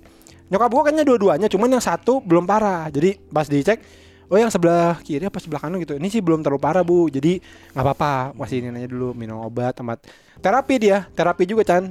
[0.51, 2.91] Nyokap gue kayaknya dua-duanya, cuman yang satu belum parah.
[2.91, 3.79] Jadi pas dicek,
[4.27, 5.95] oh yang sebelah kiri apa sebelah kanan gitu.
[5.95, 7.39] Ini sih belum terlalu parah bu, jadi
[7.71, 8.35] nggak apa-apa.
[8.35, 10.03] Masih ini aja dulu minum obat, tempat
[10.39, 11.91] terapi dia, terapi juga Chan.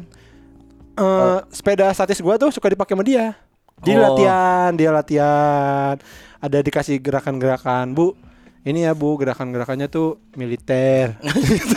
[0.96, 3.36] Eh, Sepeda statis gue tuh suka dipakai sama dia.
[3.82, 4.02] Dia Oh.
[4.12, 5.96] latihan, dia latihan.
[6.40, 8.16] Ada dikasih gerakan-gerakan bu.
[8.60, 11.16] Ini ya bu, gerakan-gerakannya tuh militer,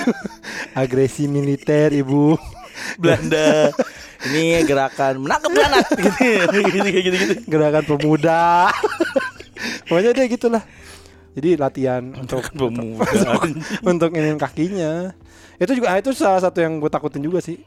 [0.74, 2.34] agresi militer ibu.
[2.98, 3.70] Belanda
[4.22, 6.10] Ini gerakan menangkap granat gitu,
[6.62, 7.34] gitu, gitu, gitu, gitu.
[7.46, 8.70] gerakan pemuda
[9.90, 10.62] pokoknya dia gitulah
[11.34, 13.34] jadi latihan untuk Pemuda
[13.82, 15.10] untuk ini kakinya
[15.58, 17.58] itu juga ah, itu salah satu yang gue takutin juga sih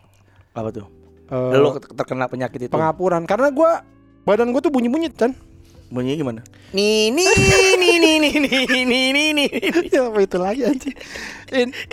[0.56, 0.88] Apa tuh?
[1.28, 3.72] Eh, Lo terkena penyakit itu pengapuran karena gue
[4.26, 5.38] badan gue tuh bunyi bunyi kan
[5.86, 6.42] Bunyinya gimana?
[6.74, 9.48] Nih nih nih nih nih nih nih nih nih nih
[9.94, 10.90] ya apa itu lagi aja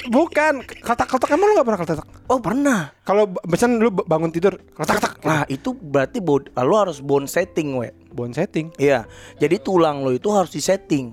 [0.08, 0.64] bukan.
[0.64, 2.80] Ketak ketak emang lu gak pernah ketak Oh pernah.
[3.04, 7.76] Kalau misalnya lu bangun tidur ketak ketak Nah itu berarti bod, lo harus bone setting
[7.76, 7.92] we.
[8.10, 8.72] Bone setting?
[8.80, 9.04] Iya.
[9.36, 11.12] Jadi tulang lo itu harus disetting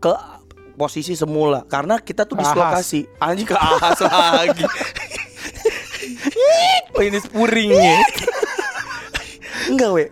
[0.00, 0.12] Ke
[0.76, 3.04] posisi semula Karena kita tuh dislokasi.
[3.20, 4.64] Anjing ke ahas lagi.
[6.96, 8.00] Oh ini spuringnya
[9.68, 10.04] Enggak we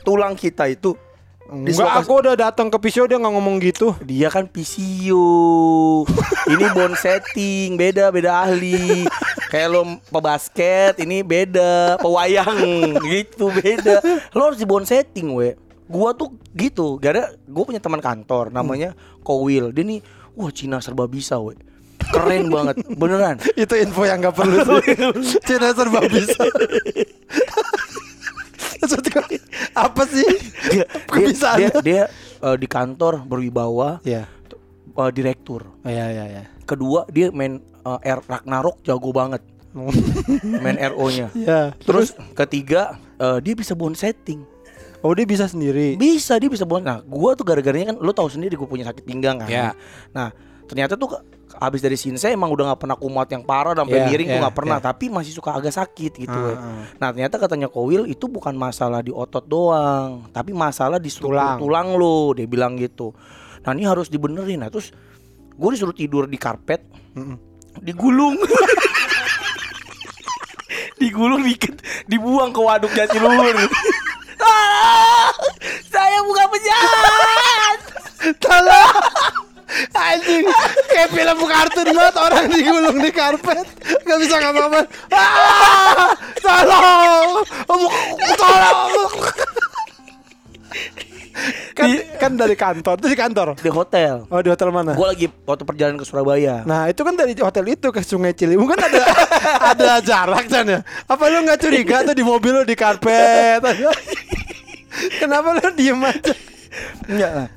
[0.00, 0.94] Tulang kita itu
[1.44, 3.96] Enggak, dislokasi- aku udah datang ke pisau dia nggak ngomong gitu.
[4.02, 6.04] Dia kan PCU
[6.52, 9.08] Ini bone setting Beda beda ahli.
[9.48, 11.96] Kayak lo pebasket Ini beda.
[11.96, 12.60] Pewayang
[13.08, 14.04] Gitu beda.
[14.30, 15.56] Lo harus di bone setting we.
[15.84, 18.92] Gua tuh gitu Gara Gue punya teman kantor Namanya
[19.22, 19.72] Kowil.
[19.72, 21.56] Dia nih Wah Cina serba bisa we.
[21.98, 23.40] Keren banget Beneran.
[23.56, 24.84] Itu info yang nggak perlu.
[25.40, 26.44] Cina serba bisa.
[28.80, 29.38] Gue,
[29.74, 30.28] apa sih?
[30.68, 32.02] Dia, dia, dia, dia,
[32.40, 34.26] eh, di kantor berwibawa Ya.
[34.88, 36.42] eh, Direktur Oh, ya ya ya.
[36.62, 39.42] Kedua dia main eh, R Ragnarok jago banget
[40.64, 41.70] Main RO nya Ya.
[41.78, 44.42] Terus ketiga eh, dia bisa bone setting.
[44.98, 45.94] Oh dia bisa sendiri.
[45.94, 46.82] Bisa dia bisa bone.
[46.82, 49.46] Nah, gua tuh gara-garanya kan lo tahu sendiri gue punya sakit pinggang kan.
[49.46, 49.68] Ya.
[50.10, 50.34] Nah,
[50.66, 51.22] ternyata tuh
[51.58, 54.42] habis dari Shinsei emang udah nggak pernah kumat yang parah sampai Ya, miring tuh ya,
[54.46, 54.84] nggak pernah, ya.
[54.94, 56.38] tapi masih suka agak sakit gitu.
[56.38, 56.54] We.
[56.54, 56.86] ah.
[57.02, 61.58] Nah, ternyata katanya Kowil itu bukan masalah di otot doang, tapi masalah di struktur Tulang.
[61.58, 63.10] tulang, lo, dia bilang gitu.
[63.66, 64.62] Nah, ini harus dibenerin.
[64.62, 64.94] Nah, terus
[65.52, 66.86] gue disuruh tidur di karpet,
[67.82, 68.38] digulung.
[70.98, 73.54] digulung dikit dibuang ke waduk Jatiluhur.
[74.46, 75.30] ah,
[75.86, 77.78] saya bukan penjahat.
[78.38, 78.94] Tolong.
[79.92, 80.44] Anjing
[80.88, 83.66] Kayak film kartun banget Orang digulung di karpet
[84.04, 84.80] Gak bisa ngapa-ngapa
[85.12, 86.08] ah,
[86.40, 87.30] Tolong
[88.38, 89.12] Tolong
[91.78, 91.88] kan,
[92.18, 94.26] kan dari kantor Itu di kantor Di hotel.
[94.28, 94.92] Oh di hotel mana?
[94.98, 96.66] Gue lagi waktu perjalanan ke Surabaya.
[96.66, 99.02] Nah itu kan dari hotel itu ke Sungai Ciliwung kan ada
[99.74, 100.80] ada jarak kan ya?
[101.06, 103.62] Apa lu nggak curiga tuh di mobil lu di karpet?
[105.22, 106.34] Kenapa lu diem aja?
[107.06, 107.48] Enggak lah.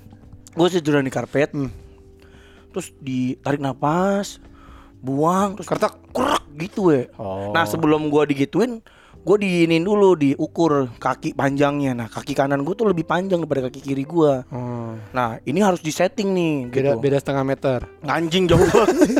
[0.53, 1.49] Gue tiduran di karpet.
[1.57, 1.81] Hmm.
[2.72, 4.39] Terus ditarik napas,
[4.97, 5.99] buang, terus Kertak.
[6.11, 7.07] kerak gitu ya.
[7.15, 7.51] Oh.
[7.51, 8.80] Nah sebelum gue digituin,
[9.22, 11.91] gue diinin dulu diukur kaki panjangnya.
[11.93, 14.34] Nah kaki kanan gue tuh lebih panjang daripada kaki kiri gue.
[14.47, 14.95] Oh.
[15.11, 16.55] Nah ini harus disetting nih.
[16.67, 16.99] Beda gitu.
[16.99, 17.80] beda setengah meter.
[18.03, 19.19] Anjing jauh banget.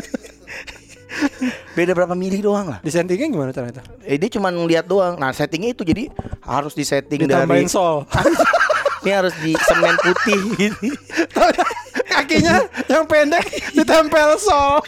[1.72, 2.80] Beda berapa mili doang lah.
[2.82, 3.80] Di settingnya gimana caranya?
[4.02, 5.16] Eh dia cuma ngeliat doang.
[5.16, 6.08] Nah settingnya itu jadi
[6.42, 7.72] harus disetting Ditambahin dari.
[7.72, 8.04] sol.
[9.02, 10.94] Ini harus di semen putih gitu.
[12.12, 14.78] Kakinya yang pendek ditempel sol.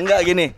[0.00, 0.56] Enggak gini.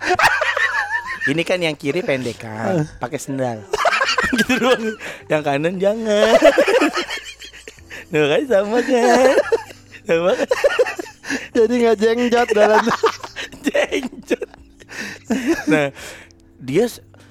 [1.27, 3.67] Ini kan yang kiri pendek kan, pakai sendal.
[4.39, 4.95] gitu doang.
[5.27, 6.39] Yang kanan jangan.
[8.11, 9.35] Nah, kan sama kan.
[10.07, 10.49] Sama kan.
[11.51, 12.85] Jadi nggak jengjot dalam.
[13.67, 14.49] Jengjot.
[15.67, 15.91] Nah,
[16.63, 16.87] dia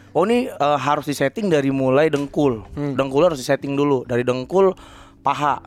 [0.09, 2.65] Oh ini eh, harus disetting dari mulai dengkul.
[2.73, 4.73] Dengkul harus disetting dulu dari dengkul
[5.21, 5.63] paha.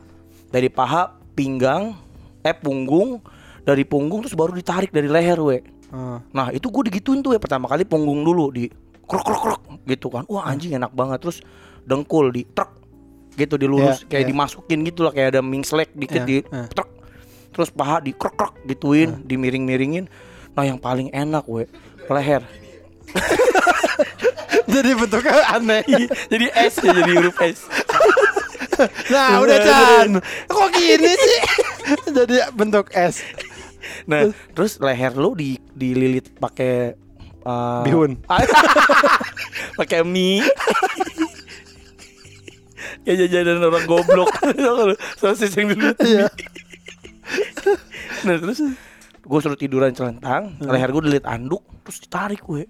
[0.53, 1.97] Dari paha, pinggang,
[2.45, 3.17] eh punggung,
[3.65, 5.57] dari punggung terus baru ditarik dari leher, we.
[5.89, 6.21] Ah.
[6.29, 8.69] Nah itu gue digituin tuh ya pertama kali punggung dulu di
[9.05, 10.25] krok krok krok gitu kan.
[10.29, 11.41] Wah anjing enak banget terus
[11.85, 12.69] dengkul di truk
[13.33, 14.29] gitu dilurus Iya, kayak iya.
[14.29, 16.65] dimasukin gitu lah kayak ada mingslek dikit Iya, di iya.
[16.69, 16.89] truk.
[17.53, 20.05] Terus paha di krok krok gituin, dimiring-miringin.
[20.53, 21.65] Nah yang paling enak we
[22.09, 22.41] leher.
[24.73, 25.85] Jadi bentuknya aneh.
[26.31, 27.59] jadi S ya jadi huruf S.
[29.11, 30.09] Nah, udah Chan.
[30.49, 31.39] Kok gini sih?
[32.17, 33.21] Jadi bentuk S.
[34.07, 36.95] Nah terus leher lu di dililit pakai
[37.43, 38.19] uh, Bihun.
[39.79, 40.43] pakai mie.
[43.03, 44.31] Kayak jajanan orang goblok
[45.19, 46.31] Sosis yang dulu Iya.
[48.23, 48.63] Nah terus
[49.23, 52.63] Gue suruh tiduran celentang Leher gue dililit anduk Terus ditarik gue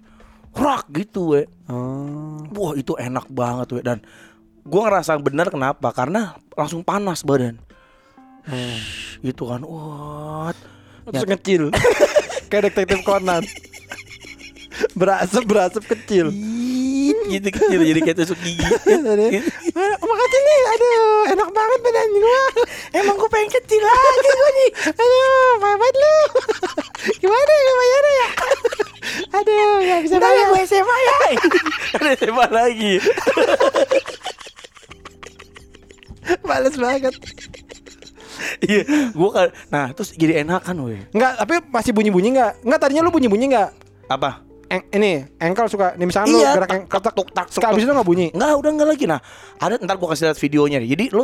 [0.54, 2.42] Rak gitu we Oh.
[2.50, 4.02] Wah itu enak banget we Dan
[4.64, 7.60] gue ngerasa benar kenapa Karena langsung panas badan
[9.20, 10.56] Gitu kan What
[11.04, 11.62] Terus kecil.
[12.48, 13.44] Kayak detektif Conan.
[14.96, 16.32] Berasap berasap kecil.
[17.24, 19.40] Gitu kecil jadi kayak tusuk gigi Jadi,
[19.76, 22.42] "Ah, Makasih nih, aduh, enak banget badan gua.
[22.96, 26.16] Emang gue pengen kecil lagi gue nih Aduh, banget lu.
[27.20, 28.28] Gimana ya bayarnya ya?
[29.34, 30.46] Aduh, gak bisa ya bayar.
[30.48, 31.16] gue SMA ya
[32.00, 32.92] Ada SMA lagi
[36.48, 37.14] Males banget.
[38.60, 38.82] Iya
[39.14, 42.52] gue kan Nah terus jadi enak kan weh Enggak, tapi masih bunyi-bunyi enggak?
[42.66, 43.70] Enggak, tadinya lu bunyi-bunyi enggak?
[44.10, 44.42] Apa?
[44.66, 47.62] Eng, ini, engkel suka, nih misalnya lu Iya, gerak tak, yang ketak, tuk, tak, tuk,
[47.62, 48.26] habis itu enggak bunyi.
[48.34, 49.20] Enggak udah enggak lagi Nah
[49.56, 51.22] ada ntar gue kasih lihat videonya nih Jadi lu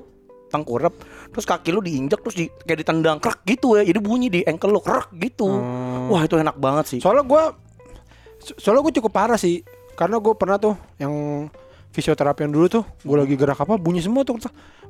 [0.51, 0.95] tengkurap
[1.31, 4.71] Terus kaki lu diinjak Terus di, kayak ditendang Krek gitu ya Jadi bunyi di ankle
[4.71, 6.11] lu Krek gitu Hmm.
[6.11, 7.55] Wah itu enak banget sih Soalnya gua
[8.39, 9.67] so- soalnya gue cukup parah sih.
[9.93, 11.13] Karena gue pernah tuh yang
[11.91, 14.39] fisioterapi yang dulu tuh, gue lagi gerak apa bunyi semua tuh.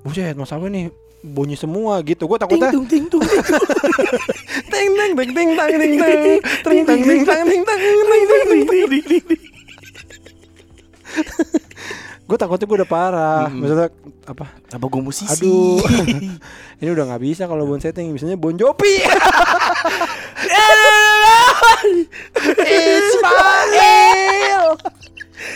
[0.01, 0.93] Buset, mas apa nih?
[1.21, 2.25] Bunyi semua gitu.
[2.25, 3.21] Gue Ting takutnya ting ting tung.
[3.21, 5.13] ting ting.
[5.13, 6.21] Ting ting tang ting tang.
[6.65, 8.25] ting ting ting tang ting tang ting ting
[8.89, 9.41] ting ting
[12.31, 13.51] gue takutnya gue udah parah.
[13.51, 13.91] Maksudnya
[14.31, 14.55] apa?
[14.71, 15.35] Apa gue musisi?
[15.35, 15.83] Aduh.
[16.81, 18.15] Ini udah nggak bisa kalau bon setting.
[18.15, 19.03] Misalnya bon jopi
[22.71, 24.63] Ismail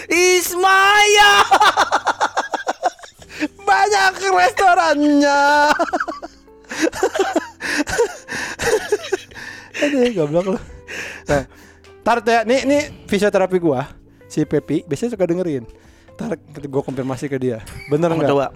[0.09, 1.33] Ismaya
[3.69, 5.43] banyak restorannya
[9.85, 10.59] aduh goblok lu
[11.29, 11.43] nah,
[12.07, 13.89] tar ya nih nih fisioterapi gua
[14.31, 15.65] si Pepi biasanya suka dengerin
[16.15, 17.61] tar gue konfirmasi ke dia
[17.91, 18.55] bener nggak coba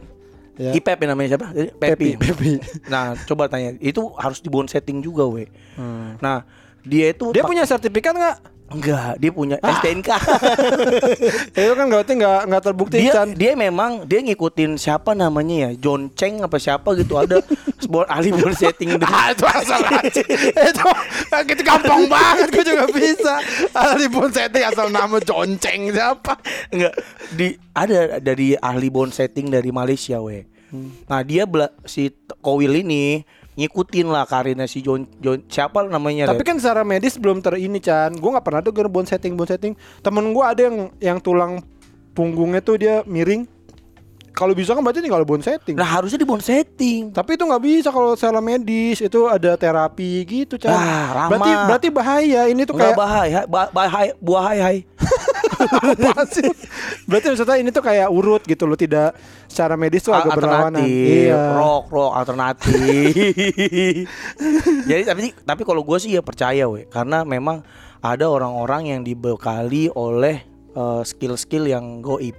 [0.59, 0.75] ya.
[0.75, 1.55] Ipep ya namanya siapa?
[1.55, 2.59] Jadi, Pepi Pepi.
[2.59, 2.59] Pepi
[2.91, 3.79] Nah, coba tanya.
[3.79, 5.47] Itu harus di bone setting juga, we.
[5.79, 6.19] Hmm.
[6.19, 6.43] Nah,
[6.83, 8.37] dia itu dia punya sertifikat nggak
[8.69, 10.11] enggak, dia punya STNK.
[11.57, 15.71] itu kan berarti nggak nggak terbukti dia Chan dia memang dia ngikutin siapa namanya ya?
[15.81, 17.41] John Cheng apa siapa gitu ada
[17.93, 19.07] bone ahli bone setting gitu.
[19.09, 20.23] Ah, itu asal aja.
[20.69, 20.85] itu
[21.49, 23.35] gitu gampang banget gue juga bisa.
[23.73, 26.37] Ahli bon setting asal nama Jonceng siapa?
[26.69, 26.95] Enggak,
[27.33, 30.45] di ada dari ahli bone setting dari Malaysia, we.
[31.09, 32.13] Nah, dia bela, si
[32.45, 33.25] Kowil ini
[33.59, 36.31] ngikutin lah karirnya si John John siapa namanya?
[36.31, 38.15] Tapi kan secara medis belum ter ini Chan.
[38.15, 39.75] Gue nggak pernah denger bon setting bon setting.
[39.99, 41.59] Temen gue ada yang yang tulang
[42.15, 43.51] punggungnya tuh dia miring.
[44.31, 45.75] Kalau bisa kan berarti tinggal bon setting.
[45.75, 47.11] Nah, harusnya di bone setting.
[47.11, 50.71] Tapi itu nggak bisa kalau secara medis itu ada terapi gitu Chan.
[50.71, 52.47] Ah, berarti berarti bahaya.
[52.47, 54.87] Ini tuh Enggak kayak bahaya, ba- bahaya, buah hai
[56.31, 56.51] sih?
[57.05, 60.81] Berarti maksudnya ini tuh kayak urut gitu loh, tidak secara medis tuh agak berlawanan.
[60.81, 61.43] alternatif, Iya.
[61.55, 63.15] rock rock alternatif.
[64.89, 67.63] Jadi tapi tapi kalau gue sih ya percaya we, karena memang
[67.99, 72.37] ada orang-orang yang dibekali oleh eh, skill-skill yang goib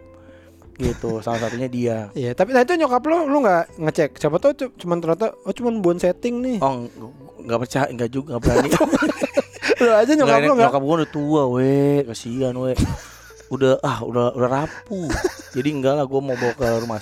[0.75, 1.19] gitu.
[1.19, 1.97] Salah satunya dia.
[2.13, 4.09] Iya, tapi nah itu nyokap lo lu nggak ngecek.
[4.15, 6.57] Siapa tahu cu- cuman ternyata oh cuman bon setting nih.
[6.59, 6.87] Oh ng-
[7.41, 8.69] nggak percaya, nggak juga nggak berani.
[9.77, 10.65] Lu aja nyokap Nggak, lo nggak.
[10.65, 12.73] nyokap gue udah tua we, kasihan we.
[13.49, 15.09] Udah ah udah udah rapuh.
[15.51, 16.99] Jadi enggak lah gue mau bawa ke rumah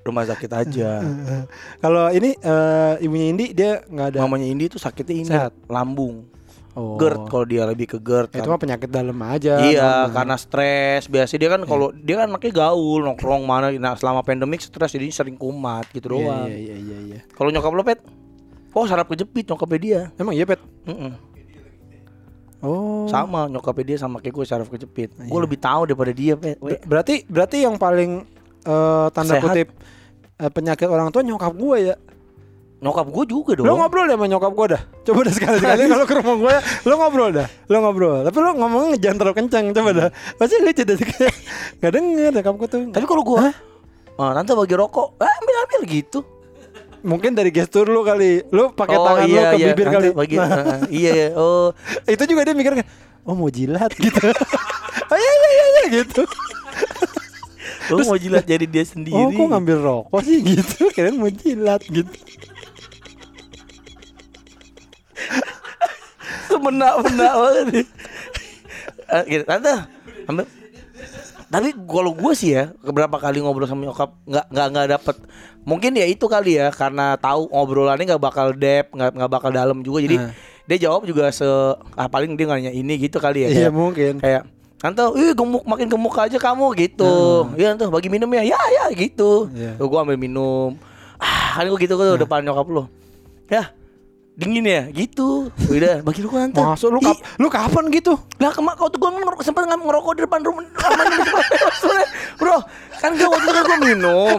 [0.00, 1.02] rumah sakit aja.
[1.82, 4.18] Kalau ini eh, ibunya Indi dia nggak ada.
[4.20, 5.52] Mamanya Indi tuh sakitnya ini Sehat.
[5.66, 6.26] lambung.
[6.72, 6.94] Oh.
[6.94, 8.54] GERD kalau dia lebih ke GERD Itu kan.
[8.54, 9.58] mah penyakit dalam aja.
[9.58, 10.14] Iya, normal.
[10.14, 11.02] karena stres.
[11.04, 13.74] Biasa dia kan kalau dia kan anaknya gaul, nongkrong mana.
[13.74, 16.46] Nah, selama pandemik stres jadi sering kumat gitu Iya, doang.
[16.46, 17.18] Iya, iya, iya, iya.
[17.28, 17.98] Kalau nyokap lo pet,
[18.70, 20.00] oh sarap kejepit nyokapnya dia.
[20.14, 20.62] Emang iya, Pet?
[20.86, 21.18] Mm-mm.
[22.58, 23.06] Oh.
[23.06, 25.14] Sama nyokapnya dia sama kayak gue saraf kejepit.
[25.14, 25.44] Gue Iya.
[25.44, 26.58] lebih tahu daripada dia, pet.
[26.58, 26.74] We.
[26.74, 28.26] Ber- Berarti berarti yang paling
[28.60, 29.44] eh, tanda Sehat.
[29.44, 29.68] kutip
[30.36, 31.96] eh, penyakit orang tua nyokap gue ya.
[32.78, 33.66] Nyokap gue juga dong.
[33.66, 34.82] Lo ngobrol deh sama nyokap gue dah.
[35.02, 36.54] Coba dah sekali-sekali kalau ke rumah gue,
[36.84, 37.46] lo ngobrol dah.
[37.66, 38.18] Lo ngobrol.
[38.22, 39.64] Tapi lo ngomongnya jangan terlalu kencang.
[39.72, 40.08] Coba dah.
[40.34, 41.34] Pasti lucu dah kayak
[41.78, 42.80] nggak denger nyokap gue tuh.
[42.90, 43.38] Tapi kalau gue,
[44.16, 46.18] ah, tante bagi rokok, ah, ambil ambil gitu.
[47.00, 48.42] Mungkin dari gestur lu kali.
[48.48, 50.08] Lu pakai tangan lu ke bibir Nanti kali.
[50.12, 51.28] bagi- Nah, Heeh, iya iya.
[51.34, 51.70] Oh,
[52.04, 52.72] itu juga dia mikir
[53.24, 54.24] oh mau jilat gitu.
[55.10, 56.22] oh iya iya iya, iya gitu.
[57.88, 59.16] lu mau jilat jadi dia sendiri.
[59.16, 60.88] Oh kok ngambil rokok sih gitu.
[60.90, 62.08] Kirain mau jilat gitu.
[66.48, 67.66] Semenak-menak banget.
[69.08, 69.72] Eh, gitu, Tante,
[70.24, 70.44] ambil.
[71.48, 75.16] Tapi kalau gue sih ya, beberapa kali ngobrol sama nyokap nggak nggak nggak dapet.
[75.68, 79.84] Mungkin ya itu kali ya, karena tahu ngobrolannya nggak bakal depth, nggak nggak bakal dalam
[79.84, 80.00] juga.
[80.00, 80.32] Jadi Ah.
[80.64, 81.44] dia jawab juga se,
[81.92, 83.48] ah, paling dia nanya ini gitu kali ya.
[83.52, 84.14] Iya kayak- mungkin.
[84.18, 84.48] kayak
[84.78, 87.50] Tante, ih gemuk makin gemuk aja kamu gitu.
[87.58, 88.46] Iya tante bagi minum ya.
[88.46, 89.50] Ya ya gitu.
[89.50, 89.74] Iya.
[89.74, 90.78] Tuh gua ambil minum.
[91.18, 92.86] Ah, kan gua gitu kan depan nyokap lu.
[93.50, 93.74] Ya.
[94.38, 95.50] Dingin ya, gitu.
[95.66, 96.62] Udah, bagi lu tante.
[96.62, 98.14] Masuk lu kap lu kapan gitu?
[98.38, 100.62] lah kemak kau tuh gua ngerokok sempat nggak ngerokok di depan rumah
[102.38, 102.62] Bro,
[103.02, 104.38] kan gua waktu itu gua minum.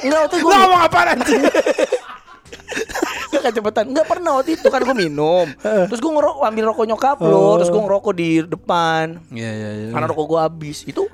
[0.00, 1.42] Enggak waktu itu Lu gua ngomong apaan anjing?
[3.28, 3.84] Enggak kecepatan.
[3.92, 5.46] Enggak pernah waktu itu kan gua minum.
[5.60, 9.04] Terus gua ngerokok ambil rokok nyokap lo, terus gua ngerokok di depan.
[9.28, 9.88] Iya iya iya.
[9.92, 10.88] Karena rokok gua habis.
[10.88, 11.04] Itu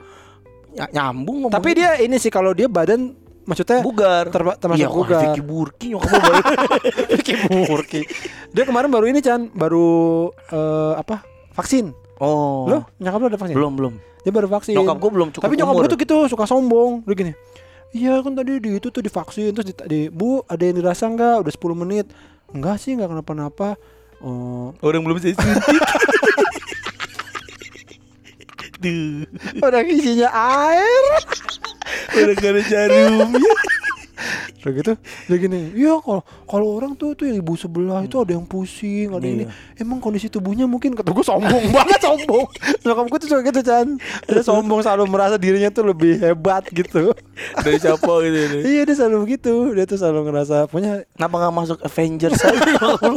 [0.70, 1.50] ny- nyambung.
[1.50, 3.10] Tapi dia ini sih kalau dia badan
[3.44, 4.24] maksudnya bugar.
[4.32, 5.20] terma- termasuk iya, bugar.
[5.30, 6.42] Vicky Burki nyokap gua baru.
[7.16, 8.00] Vicky Murki.
[8.50, 9.88] Dia kemarin baru ini Chan, baru
[10.50, 11.24] eh, apa?
[11.54, 11.92] Vaksin.
[12.18, 12.66] Oh.
[12.66, 13.56] Lo nyokap lu ada vaksin?
[13.56, 13.94] Belum, belum.
[14.24, 14.74] Dia baru vaksin.
[14.74, 17.04] Nyokap gua belum cukup Tapi nyokap gue tuh gitu suka sombong.
[17.04, 17.32] Dia gini.
[17.94, 21.46] Iya kan tadi di itu tuh divaksin terus di, di Bu ada yang dirasa enggak?
[21.46, 22.06] Udah 10 menit.
[22.50, 23.78] Enggak sih enggak kenapa-napa.
[24.24, 25.78] Oh, Orang belum saya suntik.
[28.84, 29.24] Duh,
[29.64, 31.04] udah isinya air.
[32.20, 33.54] udah gak ada jarumnya.
[34.64, 34.92] Udah gitu
[35.28, 39.12] dia gini, iya kalau kalau orang tuh tuh yang ibu sebelah itu ada yang pusing,
[39.12, 39.44] ada ini.
[39.44, 39.84] Iya.
[39.84, 42.48] Emang kondisi tubuhnya mungkin kata gue sombong banget sombong.
[42.80, 43.88] Nyokap gue tuh suka gitu Chan.
[44.24, 47.12] Dia sombong selalu merasa dirinya tuh lebih hebat gitu.
[47.60, 48.58] Dari siapa gitu ini.
[48.64, 49.52] iya dia selalu begitu.
[49.76, 51.04] Dia tuh selalu ngerasa punya.
[51.12, 52.40] Kenapa gak masuk Avengers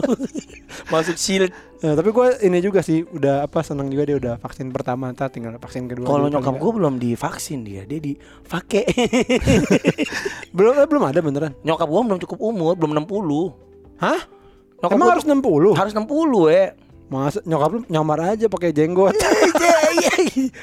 [0.94, 1.54] masuk Shield.
[1.78, 5.30] Ya, tapi gue ini juga sih udah apa senang juga dia udah vaksin pertama, ntar
[5.30, 6.10] tinggal vaksin kedua.
[6.10, 8.74] Kalau dulu nyokap gue belum divaksin dia, dia di fake.
[8.74, 8.86] ya.
[10.58, 11.54] belum eh, belum ada beneran.
[11.62, 14.02] nyokap gue belum cukup umur, belum 60.
[14.02, 14.20] Hah?
[14.78, 15.78] Nyokap Emang harus tuh- 60?
[15.78, 16.10] harus 60
[16.50, 16.66] ya.
[17.08, 19.14] Masa nyokap lu nyamar aja pakai jenggot.
[19.98, 20.14] Iya,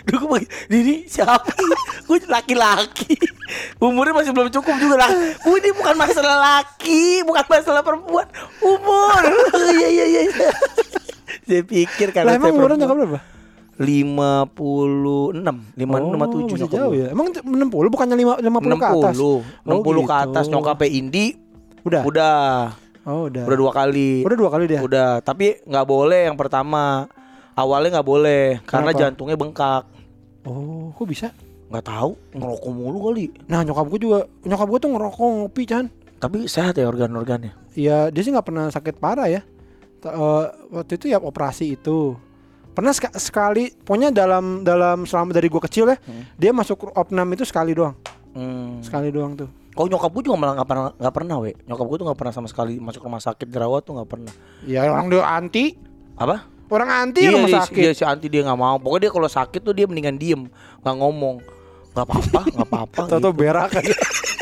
[0.06, 1.42] Duh, gue bagi, ini siapa?
[2.06, 3.18] gue laki-laki.
[3.82, 5.10] Umurnya masih belum cukup juga lah.
[5.42, 8.30] Gue ini bukan masalah laki, bukan masalah perempuan.
[8.60, 9.22] Umur.
[9.74, 10.22] Iya iya iya.
[11.42, 13.20] Saya pikir lah karena emang umurnya nyokap berapa?
[13.74, 15.34] 56
[15.74, 17.06] 56 57 masih jauh ya.
[17.10, 19.14] Emang 60 bukannya 5 50 ke atas?
[19.16, 20.52] 60 60 Oh, ke atas gitu.
[20.54, 21.26] nyokapnya Indi
[21.82, 22.02] Udah.
[22.02, 22.38] udah
[23.04, 23.44] Oh, udah.
[23.44, 24.80] udah dua kali Udah dua kali dia.
[24.80, 27.04] udah tapi nggak boleh yang pertama
[27.52, 29.00] awalnya nggak boleh karena Kenapa?
[29.04, 29.82] jantungnya bengkak
[30.44, 31.28] Oh, kok bisa?
[31.64, 35.84] nggak tahu ngerokok mulu kali Nah, nyokap gue juga nyokap gue tuh ngerokok ngopi, Chan.
[36.16, 39.42] tapi sehat ya organ-organnya Iya, dia sih nggak pernah sakit parah ya.
[40.06, 42.18] Eh, waktu itu ya operasi itu.
[42.70, 45.96] Pernah seka- sekali, pokoknya dalam dalam selama dari gue kecil ya,
[46.34, 47.94] dia masuk opnam itu sekali doang,
[48.32, 48.82] hmm.
[48.82, 49.46] sekali doang tuh.
[49.70, 52.30] kok nyokap gue juga malah nggak pernah nggak pernah we nyokap gue tuh nggak pernah
[52.32, 54.30] sama sekali masuk rumah sakit dirawat tuh nggak pernah
[54.62, 55.74] Ya orang dia anti,
[56.14, 57.74] apa orang anti Iya, rumah dia, sakit.
[57.76, 60.42] dia si anti dia nggak mau pokoknya dia kalau sakit tuh dia mendingan diem
[60.78, 61.42] nggak ngomong
[61.90, 63.30] nggak apa-apa nggak apa-apa gitu.
[63.34, 63.94] berak aja.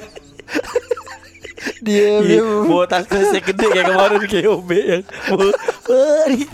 [1.83, 5.03] dia dia bawa tas tasnya gede kayak kemarin di KOB yang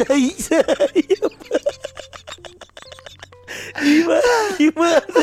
[0.01, 0.65] tai saya
[3.79, 5.23] Gimana, gimana?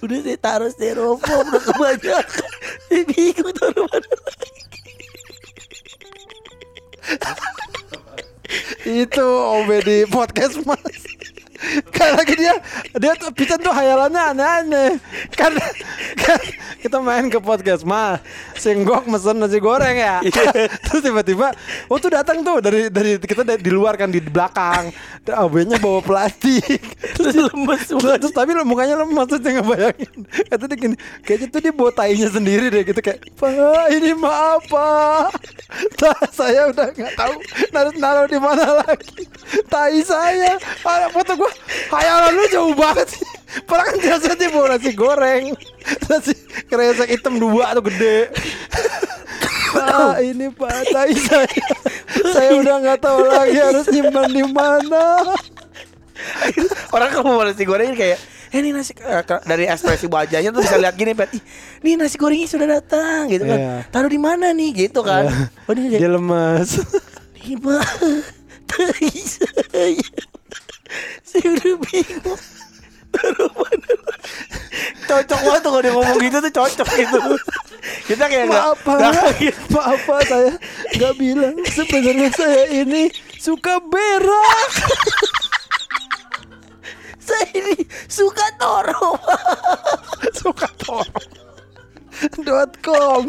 [0.00, 2.50] Udah saya taruh styrofoam udah kebanyakan.
[2.88, 4.08] Saya bingung taruh mana
[8.86, 11.15] itu OB di podcast mas
[12.16, 12.54] lagi dia
[12.96, 14.90] dia tuh Pican tuh hayalannya aneh-aneh.
[15.34, 15.52] Kan,
[16.22, 16.40] kan
[16.80, 18.22] kita main ke podcast mas
[18.56, 20.22] singgok mesen nasi goreng ya.
[20.86, 21.52] Terus tiba-tiba
[21.90, 24.92] oh tuh datang tuh dari dari kita dari, di luar kan di belakang.
[25.26, 26.80] OB-nya bawa plastik.
[27.18, 28.16] Terus lemes semua.
[28.16, 30.18] Terus tapi mukanya lemas terus dia ngebayangin.
[30.48, 30.96] Kata dia gini
[31.26, 34.88] kayaknya tuh dia bawa tainya sendiri deh gitu kayak pak ini mah apa
[35.96, 37.34] Nah, saya udah nggak tahu
[37.74, 39.24] harus naruh di mana lagi.
[39.66, 41.50] Tai saya ada foto gua
[41.90, 43.26] hayalan lu jauh banget sih
[43.64, 45.44] Padahal kan biasa dia bawa nasi goreng
[46.10, 46.34] Nasi
[46.68, 48.28] kresek hitam dua tuh gede
[49.72, 51.66] Pak ini pak tai saya
[52.36, 55.36] Saya udah nggak tahu lagi harus nyimpan di mana
[56.92, 58.18] Orang kalau mau nasi goreng kayak
[58.54, 61.34] Eh ini nasi eh, dari ekspresi wajahnya tuh bisa lihat gini Pet.
[61.34, 61.42] Ih,
[61.82, 63.58] nih nasi gorengnya sudah datang gitu kan.
[63.58, 63.74] Iya.
[63.90, 65.26] Taruh di mana nih gitu kan.
[65.66, 66.78] Oh, ini Dia lemas?
[68.70, 69.92] Tai
[71.22, 71.46] saya.
[71.52, 72.40] Udah bingung.
[73.14, 73.92] Taruh mana?
[75.06, 77.18] Cocok banget tuh kalau dia ngomong gitu tuh cocok gitu.
[78.10, 80.52] Kita kayak Maaf pak, nggak- maaf pak saya
[80.98, 83.08] nggak bilang sebenarnya saya ini
[83.38, 84.70] suka berak.
[87.22, 87.78] saya ini
[88.10, 89.16] suka toro.
[90.34, 91.26] suka torong.
[92.42, 93.22] dot com.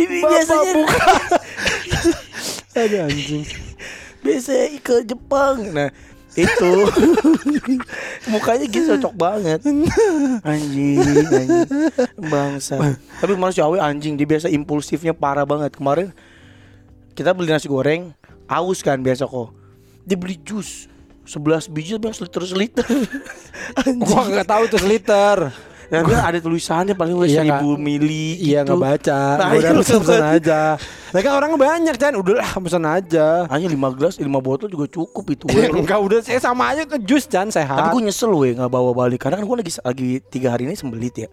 [0.00, 1.12] Ini Bapak biasanya buka.
[2.72, 3.44] Ada anjing.
[4.24, 5.56] biasanya ke Jepang.
[5.76, 5.90] Nah
[6.38, 6.72] itu.
[8.32, 9.60] Mukanya gitu cocok banget.
[10.42, 11.48] Anjing anjing.
[12.16, 14.16] Bangsa tapi manusiawi anjing.
[14.16, 15.76] Dia biasa impulsifnya parah banget.
[15.76, 16.10] Kemarin
[17.12, 18.16] kita beli nasi goreng
[18.48, 19.52] aus kan biasa kok.
[20.08, 20.90] Dia beli jus
[21.22, 22.86] 11 biji tapi yang seliter seliter
[24.02, 25.71] Gua nggak tahu tuh liter.
[25.92, 28.72] Ya kan ada tulisannya paling wes Iya, seribu mili Iya gitu.
[28.72, 29.20] nggak baca.
[29.36, 30.60] Nah, Gua udah iya, pesan nggak aja.
[31.12, 32.12] Nah kan orang banyak kan.
[32.16, 33.26] Udahlah pesan aja.
[33.52, 35.44] Hanya 5 gelas, 5 botol juga cukup itu.
[35.52, 37.76] Ya, enggak udah saya sama aja ke jus Chan sehat.
[37.76, 40.80] Tapi gue nyesel weh nggak bawa balik karena kan gue lagi lagi tiga hari ini
[40.80, 41.28] sembelit ya.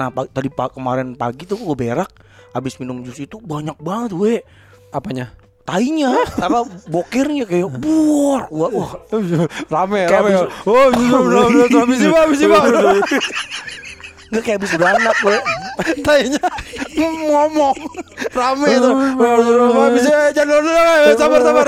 [0.00, 2.08] Nah tadi kemarin pagi tuh gue berak
[2.56, 4.40] habis minum jus itu banyak banget weh
[4.96, 5.28] apanya?
[5.70, 8.90] tainya apa bokirnya kayak buar wah, wah.
[9.70, 10.30] rame rame.
[10.66, 12.62] Oh, habis habis sih, Pak.
[14.30, 15.42] Nggak kayak habis beranak weh
[16.06, 16.44] Tanya.
[16.92, 17.72] Ngomong
[18.36, 18.92] rame tuh.
[19.72, 20.70] Habis sih, jangan dulu
[21.16, 21.66] sabar sabar.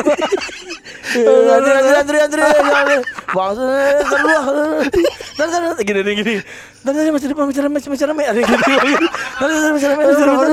[1.16, 2.44] Andri Andri Andri Andri.
[3.32, 3.64] Bangsa
[4.04, 4.44] terluah
[5.40, 6.34] dan kan gini gini gini.
[6.84, 8.58] Dan tadi masih depan masih rame masih rame ada gini
[9.40, 10.44] dan masih rame masih rame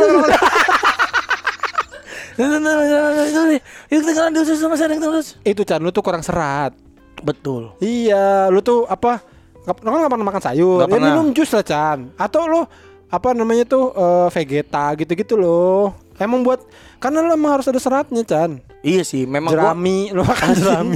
[2.39, 3.59] itu nih
[3.91, 6.71] yuk kita jalan di usus sama terus Itu Chan lu tuh kurang serat.
[7.19, 7.75] betul.
[7.83, 9.19] Iya, lu tuh apa?
[9.61, 10.77] Lu kan nggak pernah makan sayur.
[10.77, 11.07] Nggak Ya pernah.
[11.11, 11.99] minum jus lah Chan.
[12.15, 12.61] Atau lu
[13.07, 15.93] apa namanya tuh eh, vegeta gitu-gitu loh.
[16.15, 16.59] Emang buat
[16.97, 18.59] karena lu emang harus ada seratnya Chan.
[18.79, 20.95] iya sih memang gua Jerami, lu makan jerami.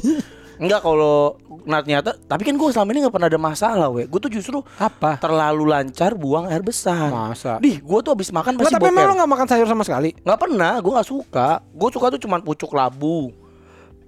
[0.56, 4.20] enggak kalau nah ternyata tapi kan gue selama ini nggak pernah ada masalah weh gue
[4.20, 5.16] tuh justru Apa?
[5.18, 7.56] terlalu lancar buang air besar Masa?
[7.58, 9.18] Dih, gue tuh abis makan Nggak, pasti tapi emang lu boker.
[9.18, 10.10] nggak makan sayur sama sekali?
[10.18, 11.50] Nggak pernah, gue nggak suka.
[11.70, 13.32] Gue suka tuh cuman pucuk labu.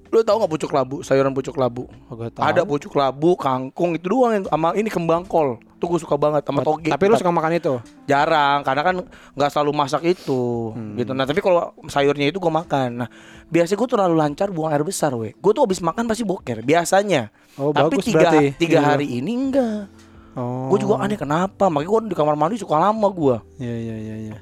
[0.08, 1.02] Lu tau nggak pucuk labu?
[1.02, 1.90] Sayuran pucuk labu.
[2.08, 5.58] Gak Ada pucuk labu, kangkung itu doang yang sama ini kembang kol.
[5.76, 6.88] Tuh gue suka banget sama toge.
[6.88, 7.76] Tapi lu suka makan itu?
[8.06, 8.96] jarang karena kan
[9.34, 10.94] nggak selalu masak itu Hmm.
[10.96, 11.12] gitu.
[11.12, 13.02] Nah tapi kalau sayurnya itu gue makan.
[13.02, 13.10] Nah
[13.46, 15.34] biasanya gue terlalu lancar buang air besar, weh.
[15.34, 17.34] Gue tuh abis makan pasti boker biasanya.
[17.56, 18.46] Oh, tapi bagus tiga berarti.
[18.56, 18.88] tiga Iya.
[18.88, 19.90] hari ini enggak.
[20.36, 20.68] Oh.
[20.68, 21.72] Gue juga aneh kenapa?
[21.72, 24.34] Makanya gue di kamar mandi suka lama gue Iya iya iya iya.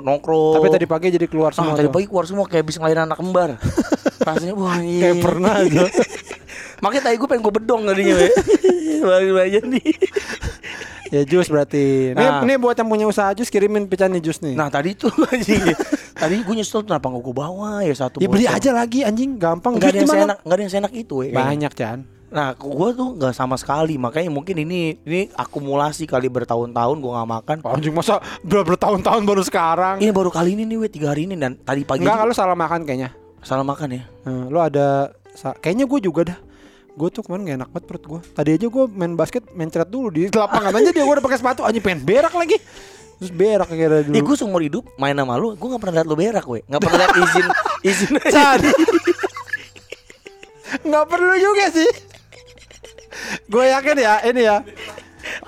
[0.00, 0.58] nongkrong.
[0.58, 1.94] Tapi tadi pagi jadi keluar Ah, semua tadi tuh.
[1.94, 3.50] pagi keluar semua kayak habis ngelahirin anak kembar.
[4.26, 5.00] Rasanya wah iya.
[5.08, 5.86] Kayak pernah aja.
[6.78, 8.14] Makanya tadi gue pengen gue bedong tadinya.
[8.98, 9.86] Bagi aja nih.
[11.08, 12.12] ya jus berarti.
[12.12, 12.42] Nah.
[12.42, 14.52] nih buat yang punya usaha jus kirimin pican nih jus nih.
[14.52, 15.62] Nah tadi tuh anjing.
[16.12, 18.58] tadi gue nyesel kenapa nggak gue bawa ya satu ya beli botol.
[18.58, 19.78] aja lagi anjing, gampang.
[19.78, 21.38] Nggak ada yang seenak, nggak ada yang seenak itu, kayaknya.
[21.38, 21.98] Banyak Chan.
[22.28, 23.96] Nah, gue tuh nggak sama sekali.
[23.96, 27.56] Makanya mungkin ini ini akumulasi kali bertahun-tahun gue nggak makan.
[27.64, 29.96] Anjing masa ber bertahun-tahun baru sekarang?
[29.98, 32.56] Ini baru kali ini nih, we tiga hari ini dan tadi pagi Enggak, kalau salah
[32.56, 33.10] makan kayaknya.
[33.38, 34.02] salah makan ya.
[34.26, 35.14] Hmm, lu ada
[35.62, 36.38] kayaknya gue juga dah.
[36.98, 38.20] Gue tuh kemarin gak enak banget perut gue.
[38.34, 41.38] Tadi aja gue main basket, main ceret dulu di lapangan aja dia gue udah pakai
[41.38, 42.58] sepatu anjing pengen berak lagi.
[43.18, 44.14] Terus berak kira dulu.
[44.14, 46.60] Eh gue seumur hidup main sama lu, gue nggak pernah liat lu berak, we.
[46.66, 47.46] Nggak pernah liat izin
[47.94, 48.58] izin Chan.
[50.84, 51.90] Nggak perlu juga sih.
[53.48, 54.60] Gue yakin ya ini ya.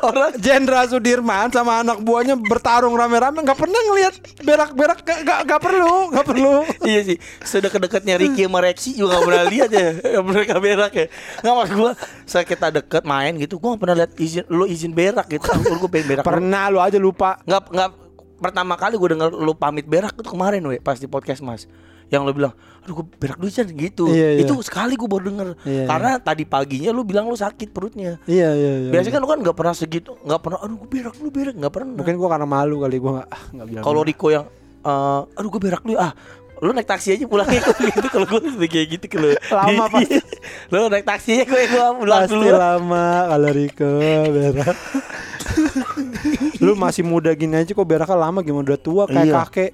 [0.02, 5.60] Orang Jenderal Sudirman sama anak buahnya bertarung rame-rame nggak pernah ngelihat berak-berak nggak nggak- nggak
[5.62, 6.52] perlu nggak perlu.
[6.90, 9.88] iya sih sudah kedekatnya Ricky sama Rexy juga gak pernah lihat ya
[10.26, 11.06] mereka berak ya.
[11.40, 11.92] Nggak maksud gue
[12.26, 15.46] saat kita deket main gitu gue gak pernah lihat izin lu izin berak gitu.
[15.48, 16.24] Gue pengen berak.
[16.26, 17.38] Pernah lu aja lupa.
[17.46, 17.90] nggak nggak
[18.40, 21.68] pertama kali gue denger lu pamit berak itu kemarin we pas di podcast mas
[22.10, 24.40] yang lu bilang aduh gue berak dulu Chan," gitu Iya, iya.
[24.42, 28.50] itu sekali gue baru denger Iya, karena tadi paginya lu bilang lu sakit perutnya Iya
[28.50, 28.90] iya iya.
[28.90, 31.70] biasanya kan lu kan nggak pernah segitu nggak pernah aduh gue berak lu berak nggak
[31.70, 33.84] pernah Mungkin gue karena malu kali gue nggak ah, nggak bilang.
[33.84, 34.44] kalau Riko yang
[34.80, 36.12] eh, aduh gue berak dulu ah
[36.60, 40.16] lu naik taksi aja pulangnya kok gitu kalau gue kayak gitu kalau Lama pasti.
[40.72, 43.92] lu naik taksi aja gue gue pulang Pasti dulu lama kalau Riko
[44.28, 44.76] berak.
[46.60, 49.34] lu masih muda gini aja kok beraknya lama gimana udah tua kayak Iya.
[49.42, 49.70] kakek.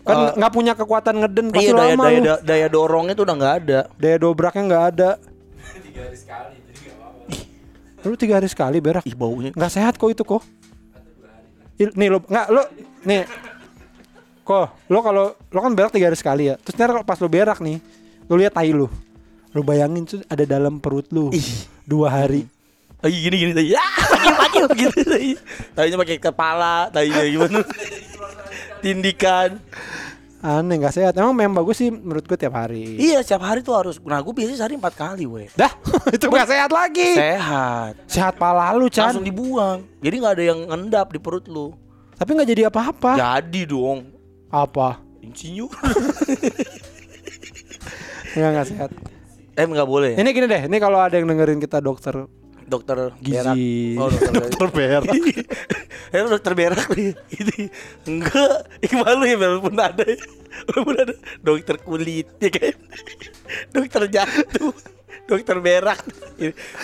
[0.00, 3.24] Kan Eh, nggak punya kekuatan ngeden pasti iya daya lama daya, daya daya dorongnya tuh
[3.24, 5.10] udah nggak ada Daya dobraknya nggak ada.
[5.78, 9.02] tiga hari sekali jadi gak apa-apa Lu tiga hari sekali berak.
[9.02, 10.40] ih baunya Nggak sehat kok itu kok.
[11.76, 12.62] Nih lo nggak lo
[13.02, 13.24] nih
[14.42, 16.56] kok lo kalau lo kan berak tiga hari sekali ya.
[16.56, 17.76] Terus ntar kalau pas lo berak nih,
[18.24, 18.88] lo lihat tai lo.
[19.50, 21.44] Lo bayangin tuh ada dalam perut lo Ih.
[21.82, 22.48] dua hari.
[23.00, 23.68] Lagi gini gini tadi.
[23.76, 23.84] Ya,
[24.36, 25.30] pakai pakai gitu tadi.
[25.72, 27.60] Tadinya pakai kepala, tadinya gimana?
[28.80, 29.60] Tindikan.
[30.40, 31.12] Aneh nggak sehat.
[31.20, 32.96] Emang memang bagus sih menurut gue tiap hari.
[32.96, 34.00] Iya, setiap hari tuh harus.
[34.00, 35.52] Nah, gue biasanya sehari empat kali, weh.
[35.52, 35.68] Dah,
[36.16, 37.12] itu nggak sehat lagi.
[37.12, 37.92] Sehat.
[38.08, 39.12] Sehat pala lu, Chan.
[39.12, 39.84] Langsung dibuang.
[40.00, 41.76] Jadi nggak ada yang ngendap di perut lu.
[42.16, 43.20] Tapi nggak jadi apa-apa.
[43.20, 44.08] Jadi dong.
[44.48, 45.04] Apa?
[45.20, 45.68] Insinyur.
[48.34, 48.90] Enggak nggak sehat.
[49.58, 50.16] eh nggak boleh.
[50.16, 52.24] Ini gini deh, ini kalau ada yang dengerin kita dokter
[52.70, 53.56] dokter gizi, berak.
[53.98, 55.04] Oh, dokter, dokter berak.
[56.10, 57.14] Eh dokter berak nih.
[57.30, 57.58] Ini
[58.06, 60.02] enggak, ini malu ya walaupun ada.
[60.70, 62.74] Walaupun ada dokter kulit ya kan.
[63.70, 64.74] Dokter jantung,
[65.30, 66.02] dokter berak.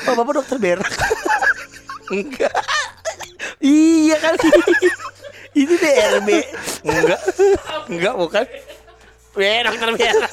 [0.07, 0.93] Oh, Bapak dokter berak.
[2.14, 2.55] enggak.
[3.59, 4.34] Iya kan.
[5.59, 6.28] Ini DRB.
[6.87, 7.20] Enggak.
[7.91, 8.45] Enggak bukan.
[9.43, 10.32] Eh, dokter berak.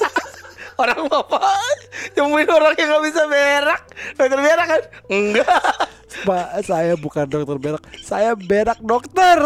[0.74, 3.80] Orang bapak Nyembuhin orang yang gak bisa berak
[4.20, 4.82] Dokter berak kan?
[5.08, 5.64] Enggak
[6.22, 9.42] Pak, saya bukan dokter berak, saya berak dokter.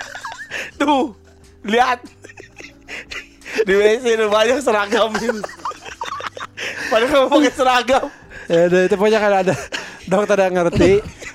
[0.78, 1.16] Tuh,
[1.64, 2.04] lihat.
[3.64, 5.40] Di WC itu banyak seragam itu.
[6.92, 8.04] Padahal kamu pakai seragam.
[8.46, 9.54] ya udah itu pokoknya kan ada
[10.06, 10.92] dokter yang ngerti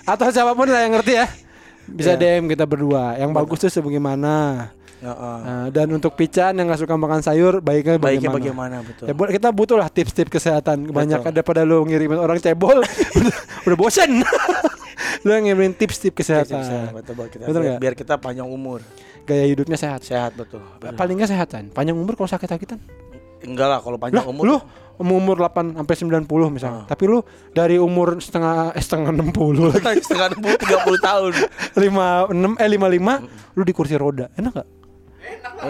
[0.08, 1.28] atau siapa pun lah yang ngerti ya.
[1.92, 3.20] Bisa DM kita berdua.
[3.20, 4.70] Yang bagus tuh sebagaimana.
[5.02, 8.38] Nah, dan untuk pican yang nggak suka makan sayur, baiknya Baiknya bagaimana?
[8.38, 9.06] bagaimana betul.
[9.10, 10.86] Ya, kita butuh lah tips-tips kesehatan.
[10.86, 12.86] Kebanyakan daripada lu ngirimin orang cebol,
[13.18, 13.36] udah,
[13.66, 14.22] udah bosen.
[15.26, 16.94] lu ngirimin tips-tips kesehatan.
[16.94, 18.86] Betul, betul, kita, Betul biar, kita panjang umur.
[19.26, 20.06] Gaya hidupnya sehat.
[20.06, 20.62] Sehat betul.
[20.78, 21.74] Paling nggak sehatan.
[21.74, 22.78] Panjang umur kalau sakit-sakitan.
[23.42, 24.44] Enggak lah kalau panjang Lah, umur.
[24.46, 24.58] lu
[25.02, 26.86] umur 8 sampai 90 misalnya.
[26.86, 27.26] Tapi lu
[27.58, 29.34] dari umur setengah eh, setengah 60
[29.74, 29.98] lagi.
[30.06, 31.32] setengah 60 30 tahun.
[31.74, 34.30] 56 eh 55 lu di kursi roda.
[34.38, 34.68] Enak gak?
[35.32, 35.64] Enak lah.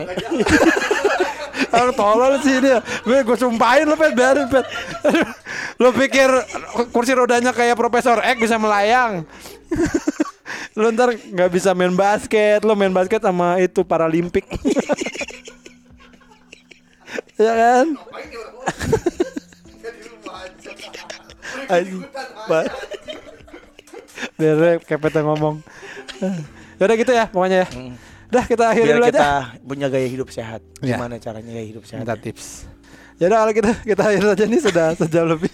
[1.72, 2.82] Ah, tolol sih dia.
[3.06, 4.66] Gue gue sumpahin lu pet biarin pet.
[5.82, 6.30] lu pikir
[6.90, 9.24] kursi rodanya kayak Profesor X bisa melayang.
[10.80, 14.48] lu ntar nggak bisa main basket, lu main basket sama itu Paralimpik.
[17.36, 17.86] ya kan?
[17.92, 18.56] Ngapain nih orang
[19.82, 20.72] Saya di rumah aja.
[21.72, 22.02] Anjing.
[22.48, 22.74] Ba-
[24.38, 25.56] Biar kepet yang ngomong.
[26.78, 27.68] Ya udah gitu ya pokoknya ya.
[28.32, 29.60] Dah kita akhiri Biar dulu kita aja.
[29.62, 30.62] punya gaya hidup sehat.
[30.80, 30.96] Ya.
[30.96, 32.02] Gimana caranya gaya hidup sehat?
[32.02, 32.66] Minta tips.
[33.20, 35.52] Ya udah kalau kita kita akhiri saja nih sudah sejam lebih.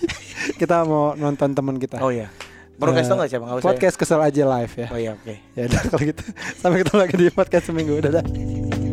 [0.56, 1.98] kita mau nonton teman kita.
[1.98, 2.30] Oh iya.
[2.78, 3.44] Podcast Eh, tuh nggak siapa?
[3.44, 3.68] Nggak usah ya?
[3.68, 4.88] Podcast kesel aja live ya.
[4.88, 5.34] Oh iya oke.
[5.52, 6.24] Ya udah kalau gitu.
[6.56, 7.98] Sampai ketemu lagi di podcast seminggu.
[8.00, 8.87] Dadah.